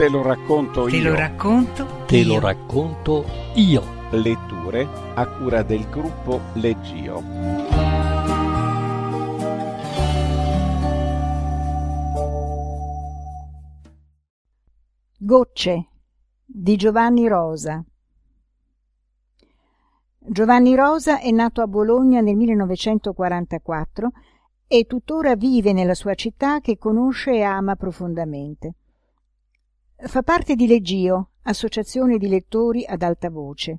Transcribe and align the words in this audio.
Te 0.00 0.08
lo 0.08 0.22
racconto 0.22 0.84
Te 0.86 0.96
io. 0.96 1.10
lo 1.10 1.14
racconto 1.14 1.86
Te 2.06 2.16
io. 2.16 2.26
lo 2.28 2.40
racconto 2.40 3.24
io. 3.56 3.82
Letture 4.12 4.88
a 5.14 5.26
cura 5.26 5.62
del 5.62 5.86
gruppo 5.90 6.40
Leggio. 6.54 7.22
Gocce 15.18 15.88
di 16.44 16.76
Giovanni 16.76 17.28
Rosa 17.28 17.84
Giovanni 20.22 20.74
Rosa 20.74 21.18
è 21.18 21.30
nato 21.30 21.62
a 21.62 21.66
Bologna 21.66 22.20
nel 22.20 22.36
1944 22.36 24.10
e 24.66 24.84
tuttora 24.84 25.34
vive 25.34 25.72
nella 25.72 25.94
sua 25.94 26.12
città 26.12 26.60
che 26.60 26.76
conosce 26.76 27.32
e 27.32 27.42
ama 27.42 27.74
profondamente. 27.74 28.74
Fa 29.96 30.22
parte 30.22 30.56
di 30.56 30.66
Leggio, 30.66 31.30
associazione 31.44 32.18
di 32.18 32.28
lettori 32.28 32.84
ad 32.84 33.02
alta 33.02 33.30
voce. 33.30 33.78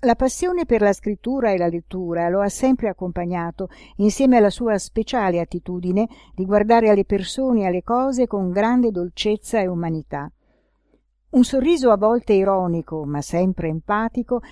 La 0.00 0.16
passione 0.16 0.66
per 0.66 0.80
la 0.80 0.92
scrittura 0.92 1.52
e 1.52 1.56
la 1.56 1.68
lettura 1.68 2.28
lo 2.28 2.40
ha 2.40 2.48
sempre 2.48 2.88
accompagnato, 2.88 3.68
insieme 3.98 4.38
alla 4.38 4.50
sua 4.50 4.76
speciale 4.78 5.38
attitudine 5.38 6.08
di 6.34 6.44
guardare 6.44 6.90
alle 6.90 7.04
persone 7.04 7.60
e 7.60 7.66
alle 7.66 7.84
cose 7.84 8.26
con 8.26 8.50
grande 8.50 8.90
dolcezza 8.90 9.60
e 9.60 9.68
umanità. 9.68 10.28
Un 11.30 11.44
sorriso 11.44 11.92
a 11.92 11.96
volte 11.96 12.32
ironico, 12.32 13.04
ma 13.06 13.22
sempre 13.22 13.68
empatico, 13.68 14.42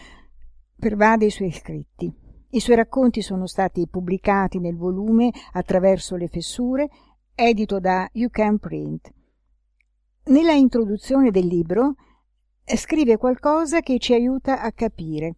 pervade 0.81 1.27
i 1.27 1.31
suoi 1.31 1.53
scritti. 1.53 2.13
I 2.53 2.59
suoi 2.59 2.75
racconti 2.75 3.23
sono 3.23 3.47
stati 3.47 3.87
pubblicati 3.87 4.59
nel 4.59 4.77
volume 4.77 5.31
Attraverso 5.53 6.17
le 6.17 6.27
fessure, 6.27 6.89
edito 7.37 7.79
da 7.79 8.09
You 8.15 8.29
Can 8.29 8.59
Print. 8.59 9.13
Nella 10.25 10.53
introduzione 10.55 11.31
del 11.31 11.47
libro 11.47 11.95
scrive 12.65 13.17
qualcosa 13.17 13.81
che 13.81 13.99
ci 13.99 14.13
aiuta 14.13 14.61
a 14.61 14.73
capire. 14.73 15.37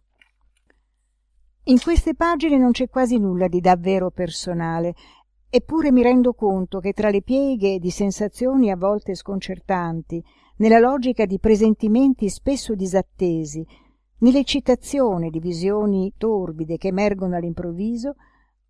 In 1.65 1.79
queste 1.79 2.15
pagine 2.15 2.57
non 2.57 2.71
c'è 2.71 2.89
quasi 2.89 3.17
nulla 3.19 3.47
di 3.47 3.61
davvero 3.61 4.09
personale, 4.09 4.95
eppure 5.49 5.91
mi 5.91 6.01
rendo 6.01 6.33
conto 6.33 6.79
che 6.79 6.93
tra 6.93 7.09
le 7.09 7.21
pieghe 7.21 7.77
di 7.77 7.91
sensazioni 7.91 8.71
a 8.71 8.75
volte 8.75 9.13
sconcertanti, 9.13 10.23
nella 10.57 10.79
logica 10.79 11.25
di 11.25 11.39
presentimenti 11.39 12.27
spesso 12.29 12.75
disattesi, 12.75 13.65
nell'eccitazione 14.23 15.29
di 15.29 15.39
visioni 15.39 16.13
torbide 16.17 16.77
che 16.77 16.87
emergono 16.87 17.35
all'improvviso, 17.35 18.15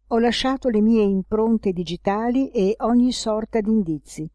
ho 0.07 0.17
lasciato 0.19 0.69
le 0.69 0.81
mie 0.81 1.03
impronte 1.03 1.71
digitali 1.71 2.49
e 2.49 2.75
ogni 2.79 3.11
sorta 3.11 3.61
d'indizi. 3.61 4.29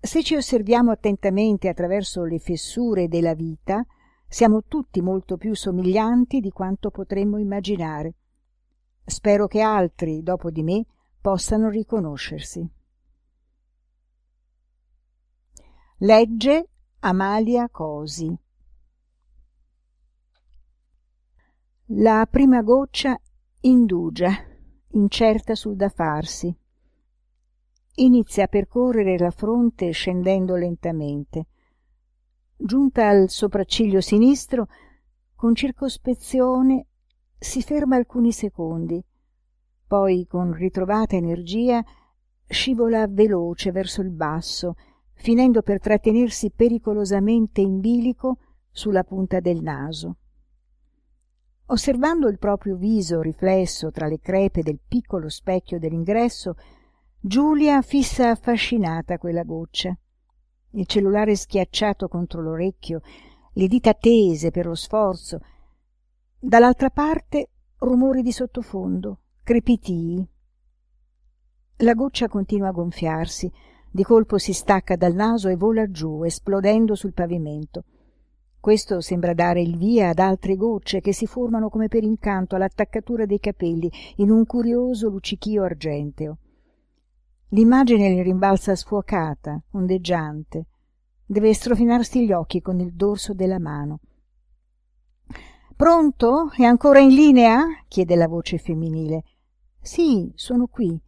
Se 0.00 0.22
ci 0.22 0.34
osserviamo 0.34 0.90
attentamente 0.90 1.68
attraverso 1.68 2.24
le 2.24 2.38
fessure 2.38 3.08
della 3.08 3.34
vita, 3.34 3.84
siamo 4.28 4.64
tutti 4.64 5.00
molto 5.00 5.36
più 5.36 5.54
somiglianti 5.54 6.40
di 6.40 6.50
quanto 6.50 6.90
potremmo 6.90 7.38
immaginare. 7.38 8.14
Spero 9.04 9.46
che 9.46 9.60
altri, 9.60 10.22
dopo 10.22 10.50
di 10.50 10.62
me, 10.62 10.84
possano 11.20 11.68
riconoscersi. 11.68 12.68
Legge 15.98 16.68
Amalia 17.00 17.68
Cosi 17.70 18.36
La 21.88 22.26
prima 22.30 22.62
goccia 22.62 23.14
indugia, 23.60 24.30
incerta 24.92 25.54
sul 25.54 25.76
da 25.76 25.90
farsi. 25.90 26.56
Inizia 27.96 28.44
a 28.44 28.46
percorrere 28.46 29.18
la 29.18 29.30
fronte 29.30 29.90
scendendo 29.90 30.54
lentamente. 30.54 31.46
Giunta 32.56 33.06
al 33.06 33.28
sopracciglio 33.28 34.00
sinistro, 34.00 34.68
con 35.34 35.54
circospezione 35.54 36.86
si 37.38 37.60
ferma 37.60 37.96
alcuni 37.96 38.32
secondi, 38.32 39.04
poi 39.86 40.26
con 40.26 40.54
ritrovata 40.54 41.16
energia 41.16 41.84
scivola 42.46 43.06
veloce 43.08 43.72
verso 43.72 44.00
il 44.00 44.10
basso, 44.10 44.76
finendo 45.12 45.60
per 45.60 45.80
trattenersi 45.80 46.50
pericolosamente 46.50 47.60
in 47.60 47.80
bilico 47.80 48.38
sulla 48.70 49.04
punta 49.04 49.38
del 49.40 49.60
naso. 49.60 50.16
Osservando 51.66 52.28
il 52.28 52.38
proprio 52.38 52.76
viso 52.76 53.22
riflesso 53.22 53.90
tra 53.90 54.06
le 54.06 54.20
crepe 54.20 54.62
del 54.62 54.78
piccolo 54.86 55.30
specchio 55.30 55.78
dell'ingresso, 55.78 56.56
Giulia 57.18 57.80
fissa 57.80 58.30
affascinata 58.30 59.16
quella 59.16 59.44
goccia. 59.44 59.96
Il 60.72 60.86
cellulare 60.86 61.34
schiacciato 61.34 62.06
contro 62.06 62.42
l'orecchio, 62.42 63.00
le 63.54 63.66
dita 63.66 63.94
tese 63.94 64.50
per 64.50 64.66
lo 64.66 64.74
sforzo. 64.74 65.40
Dall'altra 66.38 66.90
parte 66.90 67.48
rumori 67.78 68.20
di 68.20 68.32
sottofondo, 68.32 69.20
crepitii. 69.42 70.28
La 71.78 71.94
goccia 71.94 72.28
continua 72.28 72.68
a 72.68 72.72
gonfiarsi, 72.72 73.50
di 73.90 74.02
colpo 74.02 74.36
si 74.36 74.52
stacca 74.52 74.96
dal 74.96 75.14
naso 75.14 75.48
e 75.48 75.56
vola 75.56 75.90
giù, 75.90 76.24
esplodendo 76.24 76.94
sul 76.94 77.14
pavimento. 77.14 77.84
Questo 78.64 79.02
sembra 79.02 79.34
dare 79.34 79.60
il 79.60 79.76
via 79.76 80.08
ad 80.08 80.18
altre 80.18 80.56
gocce 80.56 81.02
che 81.02 81.12
si 81.12 81.26
formano 81.26 81.68
come 81.68 81.88
per 81.88 82.02
incanto 82.02 82.56
all'attaccatura 82.56 83.26
dei 83.26 83.38
capelli 83.38 83.92
in 84.16 84.30
un 84.30 84.46
curioso 84.46 85.10
luccichio 85.10 85.64
argenteo. 85.64 86.38
L'immagine 87.48 88.14
le 88.14 88.22
rimbalza 88.22 88.74
sfuocata, 88.74 89.62
ondeggiante. 89.72 90.64
Deve 91.26 91.52
strofinarsi 91.52 92.24
gli 92.24 92.32
occhi 92.32 92.62
con 92.62 92.80
il 92.80 92.94
dorso 92.94 93.34
della 93.34 93.58
mano. 93.58 94.00
Pronto? 95.76 96.50
È 96.56 96.62
ancora 96.62 97.00
in 97.00 97.10
linea? 97.10 97.66
chiede 97.86 98.16
la 98.16 98.28
voce 98.28 98.56
femminile. 98.56 99.24
Sì, 99.82 100.32
sono 100.36 100.68
qui. 100.68 100.98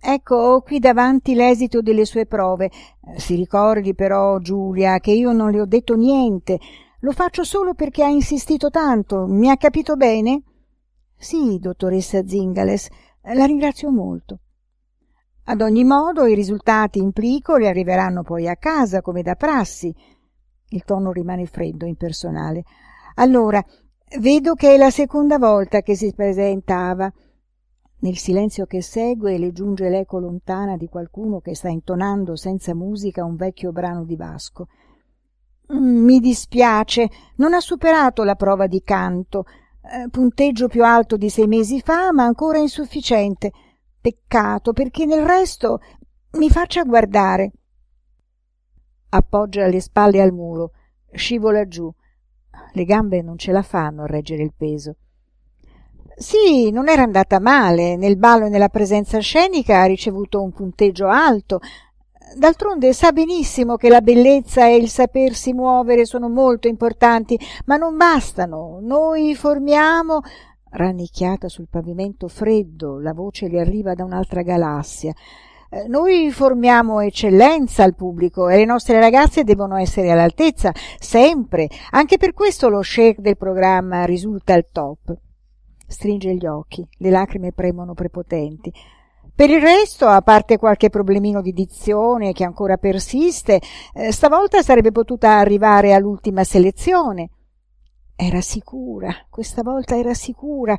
Ecco, 0.00 0.60
qui 0.62 0.78
davanti 0.78 1.34
l'esito 1.34 1.80
delle 1.80 2.04
sue 2.04 2.26
prove. 2.26 2.70
Si 3.16 3.34
ricordi 3.34 3.94
però, 3.94 4.38
Giulia, 4.38 4.98
che 4.98 5.10
io 5.10 5.32
non 5.32 5.50
le 5.50 5.60
ho 5.60 5.66
detto 5.66 5.94
niente. 5.94 6.58
Lo 7.00 7.12
faccio 7.12 7.44
solo 7.44 7.74
perché 7.74 8.04
ha 8.04 8.08
insistito 8.08 8.70
tanto. 8.70 9.26
Mi 9.26 9.50
ha 9.50 9.56
capito 9.56 9.96
bene? 9.96 10.42
Sì, 11.16 11.58
dottoressa 11.58 12.26
Zingales, 12.26 12.88
la 13.22 13.44
ringrazio 13.46 13.90
molto. 13.90 14.40
Ad 15.44 15.60
ogni 15.60 15.84
modo 15.84 16.26
i 16.26 16.34
risultati 16.34 16.98
in 16.98 17.12
plico 17.12 17.56
le 17.56 17.68
arriveranno 17.68 18.22
poi 18.22 18.48
a 18.48 18.56
casa, 18.56 19.00
come 19.00 19.22
da 19.22 19.34
prassi. 19.34 19.94
Il 20.70 20.82
tono 20.84 21.12
rimane 21.12 21.46
freddo, 21.46 21.86
impersonale. 21.86 22.64
Allora, 23.16 23.64
vedo 24.18 24.54
che 24.54 24.74
è 24.74 24.76
la 24.76 24.90
seconda 24.90 25.38
volta 25.38 25.82
che 25.82 25.94
si 25.94 26.12
presentava. 26.14 27.12
Nel 27.98 28.16
silenzio 28.18 28.66
che 28.66 28.82
segue 28.82 29.38
le 29.38 29.52
giunge 29.52 29.88
l'eco 29.88 30.18
lontana 30.18 30.76
di 30.76 30.88
qualcuno 30.88 31.40
che 31.40 31.54
sta 31.54 31.68
intonando 31.68 32.36
senza 32.36 32.74
musica 32.74 33.24
un 33.24 33.36
vecchio 33.36 33.72
brano 33.72 34.04
di 34.04 34.16
Vasco. 34.16 34.68
Mi 35.68 36.20
dispiace, 36.20 37.08
non 37.36 37.54
ha 37.54 37.60
superato 37.60 38.22
la 38.22 38.36
prova 38.36 38.66
di 38.66 38.82
canto. 38.82 39.46
Eh, 39.80 40.08
punteggio 40.10 40.68
più 40.68 40.84
alto 40.84 41.16
di 41.16 41.30
sei 41.30 41.46
mesi 41.46 41.80
fa, 41.80 42.12
ma 42.12 42.24
ancora 42.24 42.58
insufficiente. 42.58 43.50
Peccato, 44.00 44.72
perché 44.72 45.06
nel 45.06 45.24
resto 45.24 45.80
mi 46.32 46.50
faccia 46.50 46.84
guardare. 46.84 47.52
Appoggia 49.08 49.66
le 49.66 49.80
spalle 49.80 50.20
al 50.20 50.32
muro, 50.32 50.72
scivola 51.12 51.66
giù. 51.66 51.92
Le 52.72 52.84
gambe 52.84 53.22
non 53.22 53.38
ce 53.38 53.52
la 53.52 53.62
fanno 53.62 54.02
a 54.02 54.06
reggere 54.06 54.42
il 54.42 54.52
peso. 54.54 54.96
Sì, 56.18 56.70
non 56.70 56.88
era 56.88 57.02
andata 57.02 57.38
male. 57.38 57.94
Nel 57.96 58.16
ballo 58.16 58.46
e 58.46 58.48
nella 58.48 58.70
presenza 58.70 59.18
scenica 59.18 59.82
ha 59.82 59.84
ricevuto 59.84 60.42
un 60.42 60.50
punteggio 60.50 61.08
alto. 61.08 61.60
D'altronde 62.34 62.94
sa 62.94 63.12
benissimo 63.12 63.76
che 63.76 63.90
la 63.90 64.00
bellezza 64.00 64.66
e 64.66 64.76
il 64.76 64.88
sapersi 64.88 65.52
muovere 65.52 66.06
sono 66.06 66.30
molto 66.30 66.68
importanti, 66.68 67.38
ma 67.66 67.76
non 67.76 67.98
bastano. 67.98 68.78
Noi 68.80 69.34
formiamo. 69.34 70.20
Rannicchiata 70.70 71.48
sul 71.48 71.68
pavimento 71.70 72.28
freddo, 72.28 72.98
la 72.98 73.12
voce 73.12 73.48
le 73.48 73.60
arriva 73.60 73.92
da 73.92 74.04
un'altra 74.04 74.40
galassia. 74.40 75.12
Noi 75.88 76.30
formiamo 76.30 77.00
eccellenza 77.00 77.82
al 77.82 77.94
pubblico 77.94 78.48
e 78.48 78.56
le 78.56 78.64
nostre 78.64 78.98
ragazze 79.00 79.44
devono 79.44 79.76
essere 79.76 80.10
all'altezza, 80.10 80.72
sempre. 80.98 81.68
Anche 81.90 82.16
per 82.16 82.32
questo 82.32 82.70
lo 82.70 82.80
shake 82.80 83.20
del 83.20 83.36
programma 83.36 84.04
risulta 84.06 84.54
al 84.54 84.64
top. 84.72 85.14
Stringe 85.86 86.34
gli 86.34 86.46
occhi, 86.46 86.86
le 86.98 87.10
lacrime 87.10 87.52
premono 87.52 87.94
prepotenti. 87.94 88.72
Per 89.36 89.50
il 89.50 89.60
resto, 89.60 90.06
a 90.06 90.22
parte 90.22 90.56
qualche 90.56 90.88
problemino 90.88 91.42
di 91.42 91.52
dizione 91.52 92.32
che 92.32 92.42
ancora 92.42 92.78
persiste, 92.78 93.60
eh, 93.92 94.10
stavolta 94.10 94.62
sarebbe 94.62 94.92
potuta 94.92 95.36
arrivare 95.36 95.92
all'ultima 95.92 96.42
selezione. 96.42 97.28
Era 98.16 98.40
sicura, 98.40 99.14
questa 99.28 99.62
volta 99.62 99.96
era 99.96 100.14
sicura. 100.14 100.74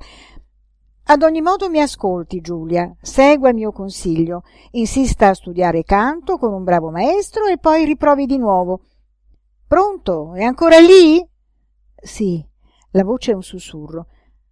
ad 1.10 1.22
ogni 1.22 1.40
modo 1.40 1.70
mi 1.70 1.80
ascolti 1.80 2.42
giulia. 2.42 2.94
Segua 3.00 3.50
il 3.50 3.56
mio 3.56 3.72
consiglio. 3.72 4.42
Insista 4.72 5.30
a 5.30 5.34
studiare 5.34 5.84
canto 5.84 6.38
con 6.38 6.52
un 6.52 6.66
bravo 6.66 6.90
maestro 6.90 7.46
e 7.46 7.58
poi 7.58 7.86
riprovi 7.86 8.26
di 8.26 8.38
nuovo. 8.38 8.82
Pronto? 9.68 10.34
È 10.34 10.44
ancora 10.44 10.80
lì? 10.80 11.26
Sì. 11.96 12.46
La 12.92 13.04
voce 13.04 13.32
è 13.32 13.36
un 13.36 13.44
sussurro 13.44 14.08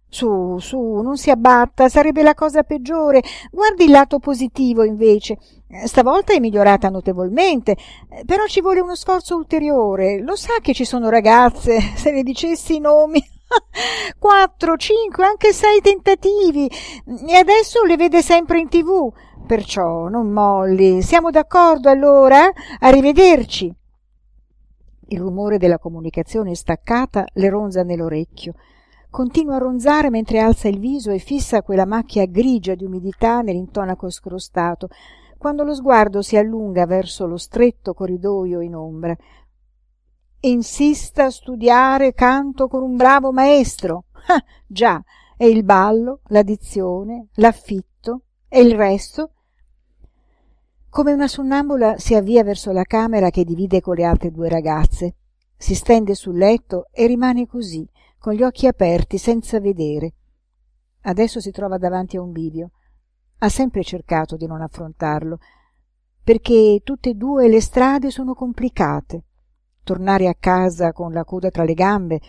su 0.08 0.58
su 0.58 0.78
non 1.02 1.16
si 1.16 1.30
abbatta 1.30 1.88
sarebbe 1.88 2.22
la 2.22 2.34
cosa 2.34 2.62
peggiore. 2.62 3.22
Guardi 3.50 3.84
il 3.84 3.90
lato 3.90 4.18
positivo 4.18 4.84
invece. 4.84 5.38
Stavolta 5.84 6.32
è 6.32 6.38
migliorata 6.38 6.88
notevolmente 6.88 7.76
però 8.24 8.46
ci 8.46 8.60
vuole 8.60 8.80
uno 8.80 8.94
sforzo 8.94 9.36
ulteriore. 9.36 10.20
Lo 10.20 10.36
sa 10.36 10.54
che 10.60 10.72
ci 10.72 10.84
sono 10.84 11.08
ragazze 11.08 11.80
se 11.96 12.12
le 12.12 12.22
dicessi 12.22 12.76
i 12.76 12.80
nomi 12.80 13.20
quattro 14.18 14.76
cinque 14.76 15.24
anche 15.24 15.52
sei 15.52 15.80
tentativi 15.80 16.68
e 17.28 17.34
adesso 17.36 17.82
le 17.84 17.96
vede 17.96 18.22
sempre 18.22 18.58
in 18.58 18.68
tv. 18.68 19.12
Perciò 19.46 20.08
non 20.08 20.30
molli. 20.30 21.02
Siamo 21.02 21.30
d'accordo 21.30 21.88
allora? 21.88 22.50
Arrivederci. 22.80 23.72
Il 25.08 25.20
rumore 25.20 25.58
della 25.58 25.78
comunicazione 25.78 26.56
staccata 26.56 27.26
le 27.34 27.48
ronza 27.48 27.84
nell'orecchio 27.84 28.54
continua 29.16 29.54
a 29.54 29.60
ronzare 29.60 30.10
mentre 30.10 30.40
alza 30.40 30.68
il 30.68 30.78
viso 30.78 31.10
e 31.10 31.16
fissa 31.18 31.62
quella 31.62 31.86
macchia 31.86 32.26
grigia 32.26 32.74
di 32.74 32.84
umidità 32.84 33.40
nell'intonaco 33.40 34.10
scrostato 34.10 34.88
quando 35.38 35.64
lo 35.64 35.74
sguardo 35.74 36.20
si 36.20 36.36
allunga 36.36 36.84
verso 36.84 37.26
lo 37.26 37.38
stretto 37.38 37.94
corridojo 37.94 38.60
in 38.60 38.74
ombra. 38.74 39.16
Insista 40.40 41.24
a 41.24 41.30
studiare 41.30 42.12
canto 42.12 42.68
con 42.68 42.82
un 42.82 42.94
bravo 42.96 43.32
maestro. 43.32 44.04
Ah 44.26 44.44
già 44.66 45.02
e 45.34 45.48
il 45.48 45.64
ballo 45.64 46.20
la 46.26 46.42
dizione 46.42 47.28
l'affitto 47.36 48.24
e 48.50 48.60
il 48.60 48.74
resto. 48.74 49.30
Come 50.90 51.14
una 51.14 51.26
sonnambula 51.26 51.96
si 51.96 52.14
avvia 52.14 52.44
verso 52.44 52.70
la 52.70 52.84
camera 52.84 53.30
che 53.30 53.44
divide 53.44 53.80
con 53.80 53.94
le 53.94 54.04
altre 54.04 54.30
due 54.30 54.50
ragazze. 54.50 55.14
Si 55.56 55.74
stende 55.74 56.14
sul 56.14 56.36
letto 56.36 56.88
e 56.92 57.06
rimane 57.06 57.46
così 57.46 57.88
con 58.26 58.34
gli 58.34 58.42
occhi 58.42 58.66
aperti 58.66 59.18
senza 59.18 59.60
vedere. 59.60 60.14
Adesso 61.02 61.38
si 61.38 61.52
trova 61.52 61.78
davanti 61.78 62.16
a 62.16 62.22
un 62.22 62.32
bivio. 62.32 62.70
Ha 63.38 63.48
sempre 63.48 63.84
cercato 63.84 64.34
di 64.34 64.48
non 64.48 64.62
affrontarlo 64.62 65.38
perché 66.24 66.80
tutte 66.82 67.10
e 67.10 67.14
due 67.14 67.46
le 67.46 67.60
strade 67.60 68.10
sono 68.10 68.34
complicate. 68.34 69.22
Tornare 69.84 70.26
a 70.26 70.34
casa 70.34 70.92
con 70.92 71.12
la 71.12 71.22
coda 71.22 71.52
tra 71.52 71.62
le 71.62 71.74
gambe 71.74 72.20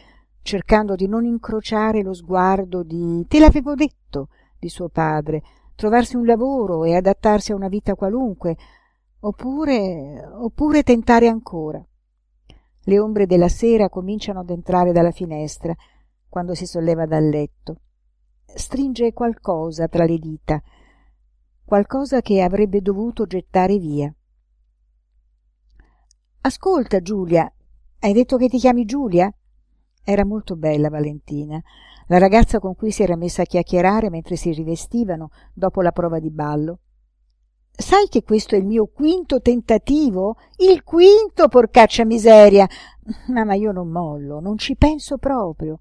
cercando 0.44 0.94
di 0.94 1.08
non 1.08 1.26
incrociare 1.26 2.04
lo 2.04 2.14
sguardo 2.14 2.84
di 2.84 3.26
te 3.28 3.40
l'avevo 3.40 3.74
detto 3.74 4.30
di 4.60 4.70
suo 4.70 4.90
padre 4.90 5.42
trovarsi 5.76 6.16
un 6.16 6.28
lavoro 6.28 6.84
e 6.84 6.96
adattarsi 6.96 7.54
a 7.54 7.56
una 7.56 7.70
vita 7.70 7.96
qualunque 7.96 8.56
oppure 9.22 10.24
oppure 10.32 10.84
tentare 10.84 11.28
ancora 11.28 11.84
le 12.88 13.00
ombre 13.00 13.26
della 13.26 13.50
sera 13.50 13.90
cominciano 13.90 14.40
ad 14.40 14.50
entrare 14.50 14.92
dalla 14.92 15.12
finestra 15.12 15.76
quando 16.28 16.56
si 16.56 16.66
solleva 16.66 17.06
dal 17.06 17.28
letto. 17.28 17.82
Stringe 18.46 19.14
qualcosa 19.14 19.88
tra 19.88 20.06
le 20.06 20.18
dita 20.18 20.62
qualcosa 21.64 22.22
che 22.22 22.42
avrebbe 22.42 22.82
dovuto 22.82 23.26
gettare 23.26 23.78
via. 23.78 24.14
Ascolta 26.42 27.02
giulia 27.02 27.52
hai 28.00 28.14
detto 28.14 28.38
che 28.38 28.48
ti 28.48 28.58
chiami 28.58 28.86
giulia? 28.86 29.30
Era 30.02 30.24
molto 30.24 30.56
bella 30.56 30.90
valentina 30.90 31.62
la 32.10 32.20
ragazza 32.20 32.60
con 32.60 32.74
cui 32.74 32.92
si 32.92 33.04
era 33.04 33.18
messa 33.18 33.42
a 33.42 33.46
chiacchierare 33.46 34.10
mentre 34.10 34.38
si 34.38 34.54
rivestivano 34.54 35.30
dopo 35.54 35.82
la 35.82 35.92
prova 35.92 36.20
di 36.20 36.32
ballo 36.32 36.80
sai 37.78 38.08
che 38.10 38.24
questo 38.24 38.56
è 38.56 38.58
il 38.58 38.66
mio 38.66 38.88
quinto 38.88 39.40
tentativo? 39.40 40.38
Il 40.58 40.84
quinto 40.84 41.48
porcaccia 41.48 42.04
miseria! 42.06 42.68
Ah, 43.34 43.46
ma 43.46 43.54
io 43.54 43.72
non 43.72 43.90
mollo 43.90 44.40
non 44.40 44.58
ci 44.58 44.76
penso 44.76 45.18
proprio. 45.18 45.80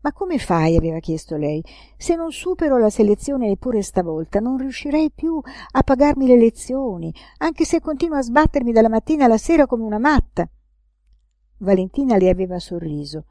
Ma 0.00 0.12
come 0.12 0.38
fai? 0.38 0.76
aveva 0.76 0.98
chiesto 0.98 1.36
lei. 1.36 1.64
Se 1.96 2.14
non 2.14 2.30
supero 2.30 2.76
la 2.76 2.90
selezione 2.90 3.46
neppure 3.46 3.80
stavolta 3.80 4.40
non 4.40 4.58
riuscirei 4.58 5.10
più 5.10 5.40
a 5.72 5.82
pagarmi 5.82 6.26
le 6.26 6.36
lezioni 6.36 7.14
anche 7.38 7.64
se 7.64 7.80
continuo 7.80 8.18
a 8.18 8.22
sbattermi 8.22 8.72
dalla 8.72 8.90
mattina 8.90 9.24
alla 9.24 9.38
sera 9.38 9.66
come 9.66 9.84
una 9.84 9.98
matta. 9.98 10.46
Valentina 11.58 12.16
le 12.16 12.28
aveva 12.28 12.58
sorriso. 12.58 13.24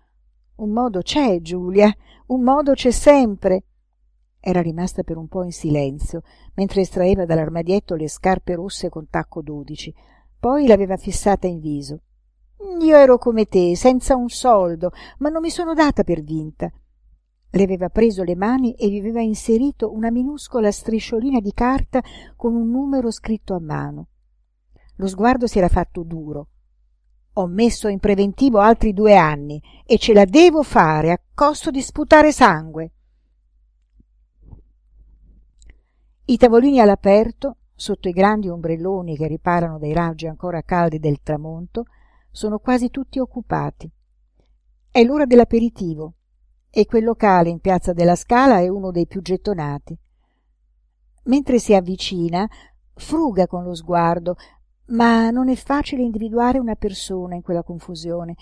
Un 0.55 0.71
modo 0.71 1.01
c'è 1.01 1.41
giulia 1.41 1.93
un 2.27 2.41
modo 2.41 2.73
c'è 2.73 2.91
sempre 2.91 3.63
era 4.45 4.61
rimasta 4.61 5.03
per 5.03 5.15
un 5.15 5.29
po 5.29 5.43
in 5.43 5.53
silenzio 5.53 6.21
mentre 6.55 6.81
estraeva 6.81 7.23
dall'armadietto 7.23 7.95
le 7.95 8.09
scarpe 8.09 8.55
rosse 8.55 8.89
con 8.89 9.07
tacco 9.09 9.41
dodici 9.41 9.93
poi 10.37 10.67
l'aveva 10.67 10.97
fissata 10.97 11.47
in 11.47 11.61
viso. 11.61 12.01
Io 12.81 12.97
ero 12.97 13.17
come 13.17 13.45
te 13.45 13.77
senza 13.77 14.17
un 14.17 14.27
soldo 14.27 14.91
ma 15.19 15.29
non 15.29 15.41
mi 15.41 15.49
sono 15.49 15.73
data 15.73 16.03
per 16.03 16.21
vinta. 16.21 16.69
Le 17.49 17.63
aveva 17.63 17.87
preso 17.87 18.23
le 18.23 18.35
mani 18.35 18.73
e 18.73 18.89
vi 18.89 18.99
aveva 18.99 19.21
inserito 19.21 19.93
una 19.93 20.11
minuscola 20.11 20.69
strisciolina 20.69 21.39
di 21.39 21.53
carta 21.53 22.03
con 22.35 22.53
un 22.53 22.69
numero 22.69 23.11
scritto 23.11 23.53
a 23.53 23.61
mano. 23.61 24.07
Lo 24.97 25.07
sguardo 25.07 25.47
si 25.47 25.59
era 25.59 25.69
fatto 25.69 26.03
duro. 26.03 26.47
Ho 27.35 27.47
messo 27.47 27.87
in 27.87 27.99
preventivo 27.99 28.59
altri 28.59 28.91
due 28.91 29.15
anni 29.15 29.61
e 29.85 29.97
ce 29.97 30.13
la 30.13 30.25
devo 30.25 30.63
fare 30.63 31.11
a 31.11 31.21
costo 31.33 31.71
di 31.71 31.81
sputare 31.81 32.33
sangue 32.33 32.91
i 36.25 36.37
tavolini 36.37 36.79
all'aperto 36.79 37.57
sotto 37.75 38.07
i 38.07 38.13
grandi 38.13 38.47
ombrelloni 38.47 39.17
che 39.17 39.27
riparano 39.27 39.77
dai 39.77 39.91
raggi 39.91 40.25
ancora 40.27 40.61
caldi 40.61 40.97
del 40.99 41.21
tramonto 41.21 41.83
sono 42.31 42.59
quasi 42.59 42.89
tutti 42.89 43.19
occupati. 43.19 43.91
È 44.89 45.03
l'ora 45.03 45.25
dell'aperitivo 45.25 46.13
e 46.69 46.85
quel 46.85 47.03
locale 47.03 47.49
in 47.49 47.59
piazza 47.59 47.91
della 47.91 48.15
scala 48.15 48.59
è 48.59 48.69
uno 48.69 48.91
dei 48.91 49.05
più 49.05 49.21
gettonati. 49.21 49.97
Mentre 51.25 51.59
si 51.59 51.73
avvicina 51.73 52.47
fruga 52.95 53.45
con 53.45 53.63
lo 53.63 53.75
sguardo 53.75 54.35
ma 54.85 55.29
non 55.29 55.49
è 55.49 55.55
facile 55.55 56.03
individuare 56.03 56.57
una 56.57 56.75
persona 56.75 57.35
in 57.35 57.41
quella 57.41 57.63
confusione. 57.63 58.35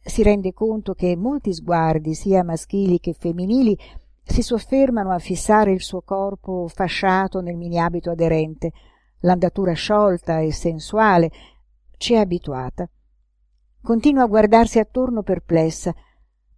Si 0.00 0.24
rende 0.24 0.52
conto 0.52 0.94
che 0.94 1.16
molti 1.16 1.52
sguardi 1.52 2.14
sia 2.14 2.42
maschili 2.42 2.98
che 2.98 3.12
femminili 3.12 3.76
si 4.24 4.42
soffermano 4.42 5.10
a 5.10 5.18
fissare 5.18 5.72
il 5.72 5.82
suo 5.82 6.02
corpo 6.02 6.68
fasciato 6.68 7.40
nel 7.40 7.56
miniabito 7.56 8.10
aderente. 8.10 8.72
L'andatura 9.20 9.72
sciolta 9.72 10.40
e 10.40 10.52
sensuale 10.52 11.30
ci 11.96 12.14
è 12.14 12.18
abituata. 12.18 12.88
Continua 13.82 14.22
a 14.22 14.26
guardarsi 14.26 14.78
attorno 14.78 15.22
perplessa. 15.22 15.92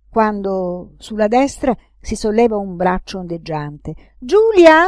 Quando 0.08 0.92
sulla 0.98 1.26
destra 1.26 1.76
si 2.00 2.16
solleva 2.16 2.56
un 2.56 2.76
braccio 2.76 3.18
ondeggiante. 3.18 4.14
Giulia! 4.18 4.86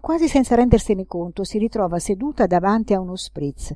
Quasi 0.00 0.28
senza 0.28 0.54
rendersene 0.54 1.06
conto 1.06 1.44
si 1.44 1.58
ritrova 1.58 1.98
seduta 1.98 2.46
davanti 2.46 2.94
a 2.94 3.00
uno 3.00 3.16
spritz. 3.16 3.74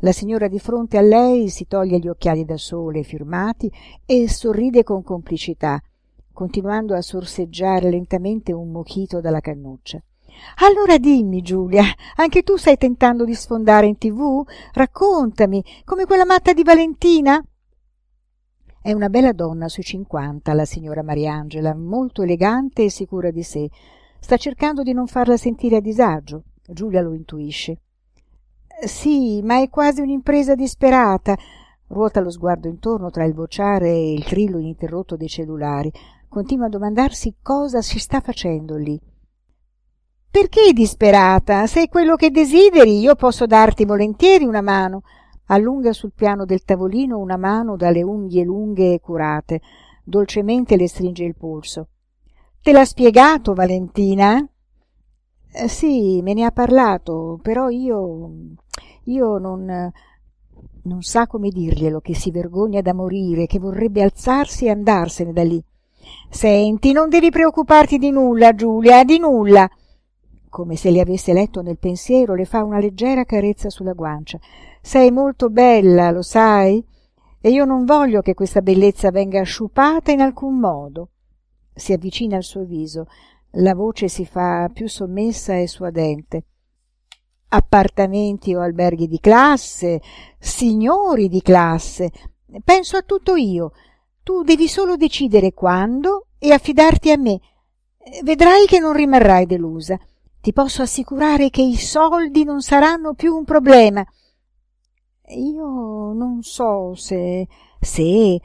La 0.00 0.12
signora 0.12 0.46
di 0.48 0.58
fronte 0.58 0.98
a 0.98 1.00
lei 1.00 1.48
si 1.48 1.66
toglie 1.66 1.98
gli 1.98 2.08
occhiali 2.08 2.44
da 2.44 2.56
sole 2.56 3.02
firmati 3.02 3.72
e 4.04 4.28
sorride 4.28 4.82
con 4.82 5.02
complicità 5.02 5.80
continuando 6.36 6.94
a 6.94 7.00
sorseggiare 7.00 7.88
lentamente 7.88 8.52
un 8.52 8.70
mochito 8.70 9.22
dalla 9.22 9.40
cannuccia. 9.40 9.98
Allora 10.56 10.98
dimmi 10.98 11.40
giulia 11.40 11.82
anche 12.16 12.42
tu 12.42 12.56
stai 12.56 12.76
tentando 12.76 13.24
di 13.24 13.34
sfondare 13.34 13.86
in 13.86 13.96
tv 13.96 14.46
raccontami 14.74 15.64
come 15.86 16.04
quella 16.04 16.26
matta 16.26 16.52
di 16.52 16.62
valentina? 16.62 17.42
È 18.82 18.92
una 18.92 19.08
bella 19.08 19.32
donna 19.32 19.68
sui 19.68 19.82
cinquanta 19.82 20.52
la 20.52 20.66
signora 20.66 21.02
mariangela 21.02 21.74
molto 21.74 22.20
elegante 22.20 22.84
e 22.84 22.90
sicura 22.90 23.30
di 23.30 23.42
sé. 23.42 23.70
Sta 24.20 24.36
cercando 24.36 24.82
di 24.82 24.92
non 24.92 25.06
farla 25.06 25.38
sentire 25.38 25.76
a 25.76 25.80
disagio. 25.80 26.42
Giulia 26.68 27.00
lo 27.00 27.14
intuisce. 27.14 27.78
Sì 28.84 29.40
ma 29.42 29.62
è 29.62 29.70
quasi 29.70 30.02
un'impresa 30.02 30.54
disperata. 30.54 31.34
Ruota 31.88 32.20
lo 32.20 32.30
sguardo 32.30 32.68
intorno 32.68 33.08
tra 33.08 33.24
il 33.24 33.32
vociare 33.32 33.88
e 33.88 34.12
il 34.12 34.24
trillo 34.24 34.58
ininterrotto 34.58 35.16
dei 35.16 35.28
cellulari 35.28 35.90
continua 36.36 36.66
a 36.66 36.68
domandarsi 36.68 37.36
cosa 37.40 37.80
si 37.80 37.98
sta 37.98 38.20
facendo 38.20 38.76
lì. 38.76 39.00
Perché 40.30 40.74
disperata? 40.74 41.66
Se 41.66 41.84
è 41.84 41.88
quello 41.88 42.14
che 42.14 42.30
desideri 42.30 42.98
io 42.98 43.14
posso 43.14 43.46
darti 43.46 43.86
volentieri 43.86 44.44
una 44.44 44.60
mano. 44.60 45.00
Allunga 45.46 45.94
sul 45.94 46.12
piano 46.14 46.44
del 46.44 46.62
tavolino 46.62 47.16
una 47.16 47.38
mano 47.38 47.76
dalle 47.76 48.02
unghie 48.02 48.44
lunghe 48.44 48.92
e 48.92 49.00
curate. 49.00 49.62
Dolcemente 50.04 50.76
le 50.76 50.88
stringe 50.88 51.24
il 51.24 51.34
polso. 51.34 51.88
Te 52.60 52.70
l'ha 52.70 52.84
spiegato 52.84 53.54
valentina? 53.54 54.46
Eh, 55.52 55.68
sì 55.68 56.20
me 56.20 56.34
ne 56.34 56.44
ha 56.44 56.50
parlato 56.50 57.38
però 57.40 57.70
io 57.70 58.30
io 59.04 59.38
non 59.38 59.90
non 60.82 61.02
sa 61.02 61.26
come 61.26 61.48
dirglielo 61.48 62.00
che 62.00 62.14
si 62.14 62.30
vergogna 62.30 62.82
da 62.82 62.92
morire 62.92 63.46
che 63.46 63.58
vorrebbe 63.58 64.02
alzarsi 64.02 64.66
e 64.66 64.70
andarsene 64.70 65.32
da 65.32 65.42
lì 65.42 65.64
Senti, 66.28 66.92
non 66.92 67.08
devi 67.08 67.30
preoccuparti 67.30 67.98
di 67.98 68.10
nulla, 68.10 68.54
Giulia, 68.54 69.04
di 69.04 69.18
nulla. 69.18 69.68
Come 70.48 70.76
se 70.76 70.90
le 70.90 71.00
avesse 71.00 71.32
letto 71.32 71.60
nel 71.60 71.78
pensiero, 71.78 72.34
le 72.34 72.44
fa 72.44 72.62
una 72.62 72.78
leggera 72.78 73.24
carezza 73.24 73.68
sulla 73.68 73.92
guancia. 73.92 74.38
Sei 74.80 75.10
molto 75.10 75.50
bella, 75.50 76.10
lo 76.10 76.22
sai? 76.22 76.84
E 77.40 77.50
io 77.50 77.64
non 77.64 77.84
voglio 77.84 78.22
che 78.22 78.34
questa 78.34 78.62
bellezza 78.62 79.10
venga 79.10 79.42
sciupata 79.42 80.12
in 80.12 80.20
alcun 80.20 80.58
modo. 80.58 81.10
Si 81.74 81.92
avvicina 81.92 82.36
al 82.36 82.42
suo 82.42 82.64
viso. 82.64 83.06
La 83.58 83.74
voce 83.74 84.08
si 84.08 84.24
fa 84.24 84.68
più 84.72 84.88
sommessa 84.88 85.56
e 85.56 85.66
suadente. 85.66 86.44
Appartamenti 87.48 88.54
o 88.54 88.60
alberghi 88.60 89.06
di 89.06 89.20
classe, 89.20 90.00
signori 90.38 91.28
di 91.28 91.42
classe. 91.42 92.10
Penso 92.64 92.96
a 92.96 93.02
tutto 93.02 93.36
io. 93.36 93.72
Tu 94.26 94.42
devi 94.42 94.66
solo 94.66 94.96
decidere 94.96 95.52
quando 95.52 96.26
e 96.40 96.50
affidarti 96.50 97.12
a 97.12 97.16
me. 97.16 97.38
Vedrai 98.24 98.66
che 98.66 98.80
non 98.80 98.92
rimarrai 98.92 99.46
delusa. 99.46 99.96
Ti 100.40 100.52
posso 100.52 100.82
assicurare 100.82 101.48
che 101.48 101.62
i 101.62 101.76
soldi 101.76 102.42
non 102.42 102.60
saranno 102.60 103.14
più 103.14 103.36
un 103.36 103.44
problema. 103.44 104.04
Io 105.28 106.12
non 106.12 106.42
so 106.42 106.96
se... 106.96 107.46
se... 107.78 108.40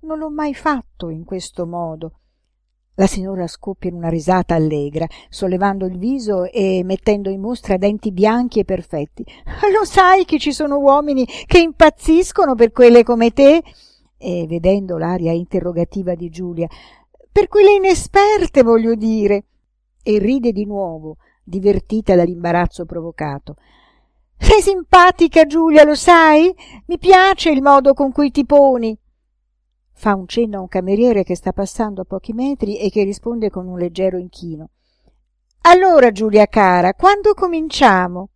non 0.00 0.18
l'ho 0.18 0.28
mai 0.28 0.52
fatto 0.52 1.08
in 1.08 1.24
questo 1.24 1.64
modo. 1.64 2.18
La 2.96 3.06
signora 3.06 3.46
scoppia 3.46 3.88
in 3.88 3.96
una 3.96 4.10
risata 4.10 4.54
allegra, 4.54 5.06
sollevando 5.30 5.86
il 5.86 5.96
viso 5.96 6.44
e 6.44 6.82
mettendo 6.84 7.30
in 7.30 7.40
mostra 7.40 7.78
denti 7.78 8.12
bianchi 8.12 8.58
e 8.58 8.64
perfetti. 8.66 9.24
Lo 9.72 9.86
sai 9.86 10.26
che 10.26 10.38
ci 10.38 10.52
sono 10.52 10.76
uomini 10.76 11.24
che 11.46 11.58
impazziscono 11.58 12.54
per 12.54 12.70
quelle 12.70 13.02
come 13.02 13.30
te? 13.30 13.62
E 14.22 14.46
vedendo 14.46 14.98
l'aria 14.98 15.32
interrogativa 15.32 16.14
di 16.14 16.28
Giulia, 16.28 16.68
per 17.32 17.48
quelle 17.48 17.72
inesperte, 17.72 18.62
voglio 18.62 18.94
dire. 18.94 19.44
E 20.02 20.18
ride 20.18 20.52
di 20.52 20.66
nuovo, 20.66 21.16
divertita 21.42 22.14
dall'imbarazzo 22.14 22.84
provocato. 22.84 23.56
Sei 24.36 24.60
simpatica, 24.60 25.46
Giulia, 25.46 25.84
lo 25.84 25.94
sai? 25.94 26.54
Mi 26.86 26.98
piace 26.98 27.50
il 27.50 27.62
modo 27.62 27.94
con 27.94 28.12
cui 28.12 28.30
ti 28.30 28.44
poni 28.44 28.98
fa 30.00 30.14
un 30.14 30.26
cenno 30.26 30.56
a 30.56 30.60
un 30.62 30.68
cameriere 30.68 31.24
che 31.24 31.36
sta 31.36 31.52
passando 31.52 32.00
a 32.00 32.04
pochi 32.06 32.32
metri 32.32 32.78
e 32.78 32.88
che 32.88 33.04
risponde 33.04 33.50
con 33.50 33.66
un 33.66 33.76
leggero 33.76 34.16
inchino. 34.16 34.70
Allora, 35.62 36.10
Giulia 36.10 36.46
cara, 36.46 36.94
quando 36.94 37.34
cominciamo? 37.34 38.30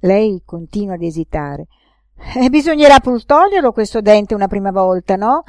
Lei 0.00 0.40
continua 0.46 0.94
ad 0.94 1.02
esitare. 1.02 1.66
Eh, 2.36 2.50
bisognerà 2.50 3.00
pur 3.00 3.24
toglierlo 3.24 3.72
questo 3.72 4.00
dente 4.00 4.34
una 4.34 4.48
prima 4.48 4.70
volta, 4.70 5.16
no? 5.16 5.44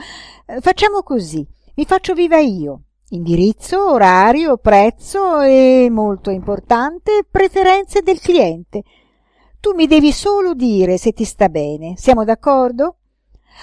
Eh, 0.46 0.62
facciamo 0.62 1.02
così. 1.04 1.46
Mi 1.76 1.86
faccio 1.86 2.14
viva 2.14 2.40
io. 2.40 2.82
Indirizzo, 3.10 3.92
orario, 3.92 4.58
prezzo 4.58 5.42
e, 5.42 5.88
molto 5.90 6.30
importante, 6.30 7.26
preferenze 7.30 8.02
del 8.02 8.20
cliente. 8.20 8.84
Tu 9.60 9.74
mi 9.74 9.88
devi 9.88 10.12
solo 10.12 10.54
dire 10.54 10.98
se 10.98 11.12
ti 11.12 11.26
sta 11.26 11.50
bene. 11.50 11.96
Siamo 11.98 12.24
d'accordo? 12.24 12.98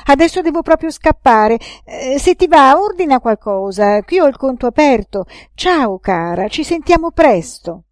Adesso 0.06 0.42
devo 0.42 0.62
proprio 0.62 0.90
scappare. 0.90 1.58
Eh, 1.84 2.18
se 2.18 2.34
ti 2.34 2.48
va, 2.48 2.78
ordina 2.78 3.20
qualcosa. 3.20 4.02
Qui 4.02 4.18
ho 4.18 4.26
il 4.26 4.36
conto 4.36 4.66
aperto. 4.66 5.26
Ciao, 5.54 5.98
cara, 5.98 6.48
ci 6.48 6.64
sentiamo 6.64 7.12
presto. 7.12 7.84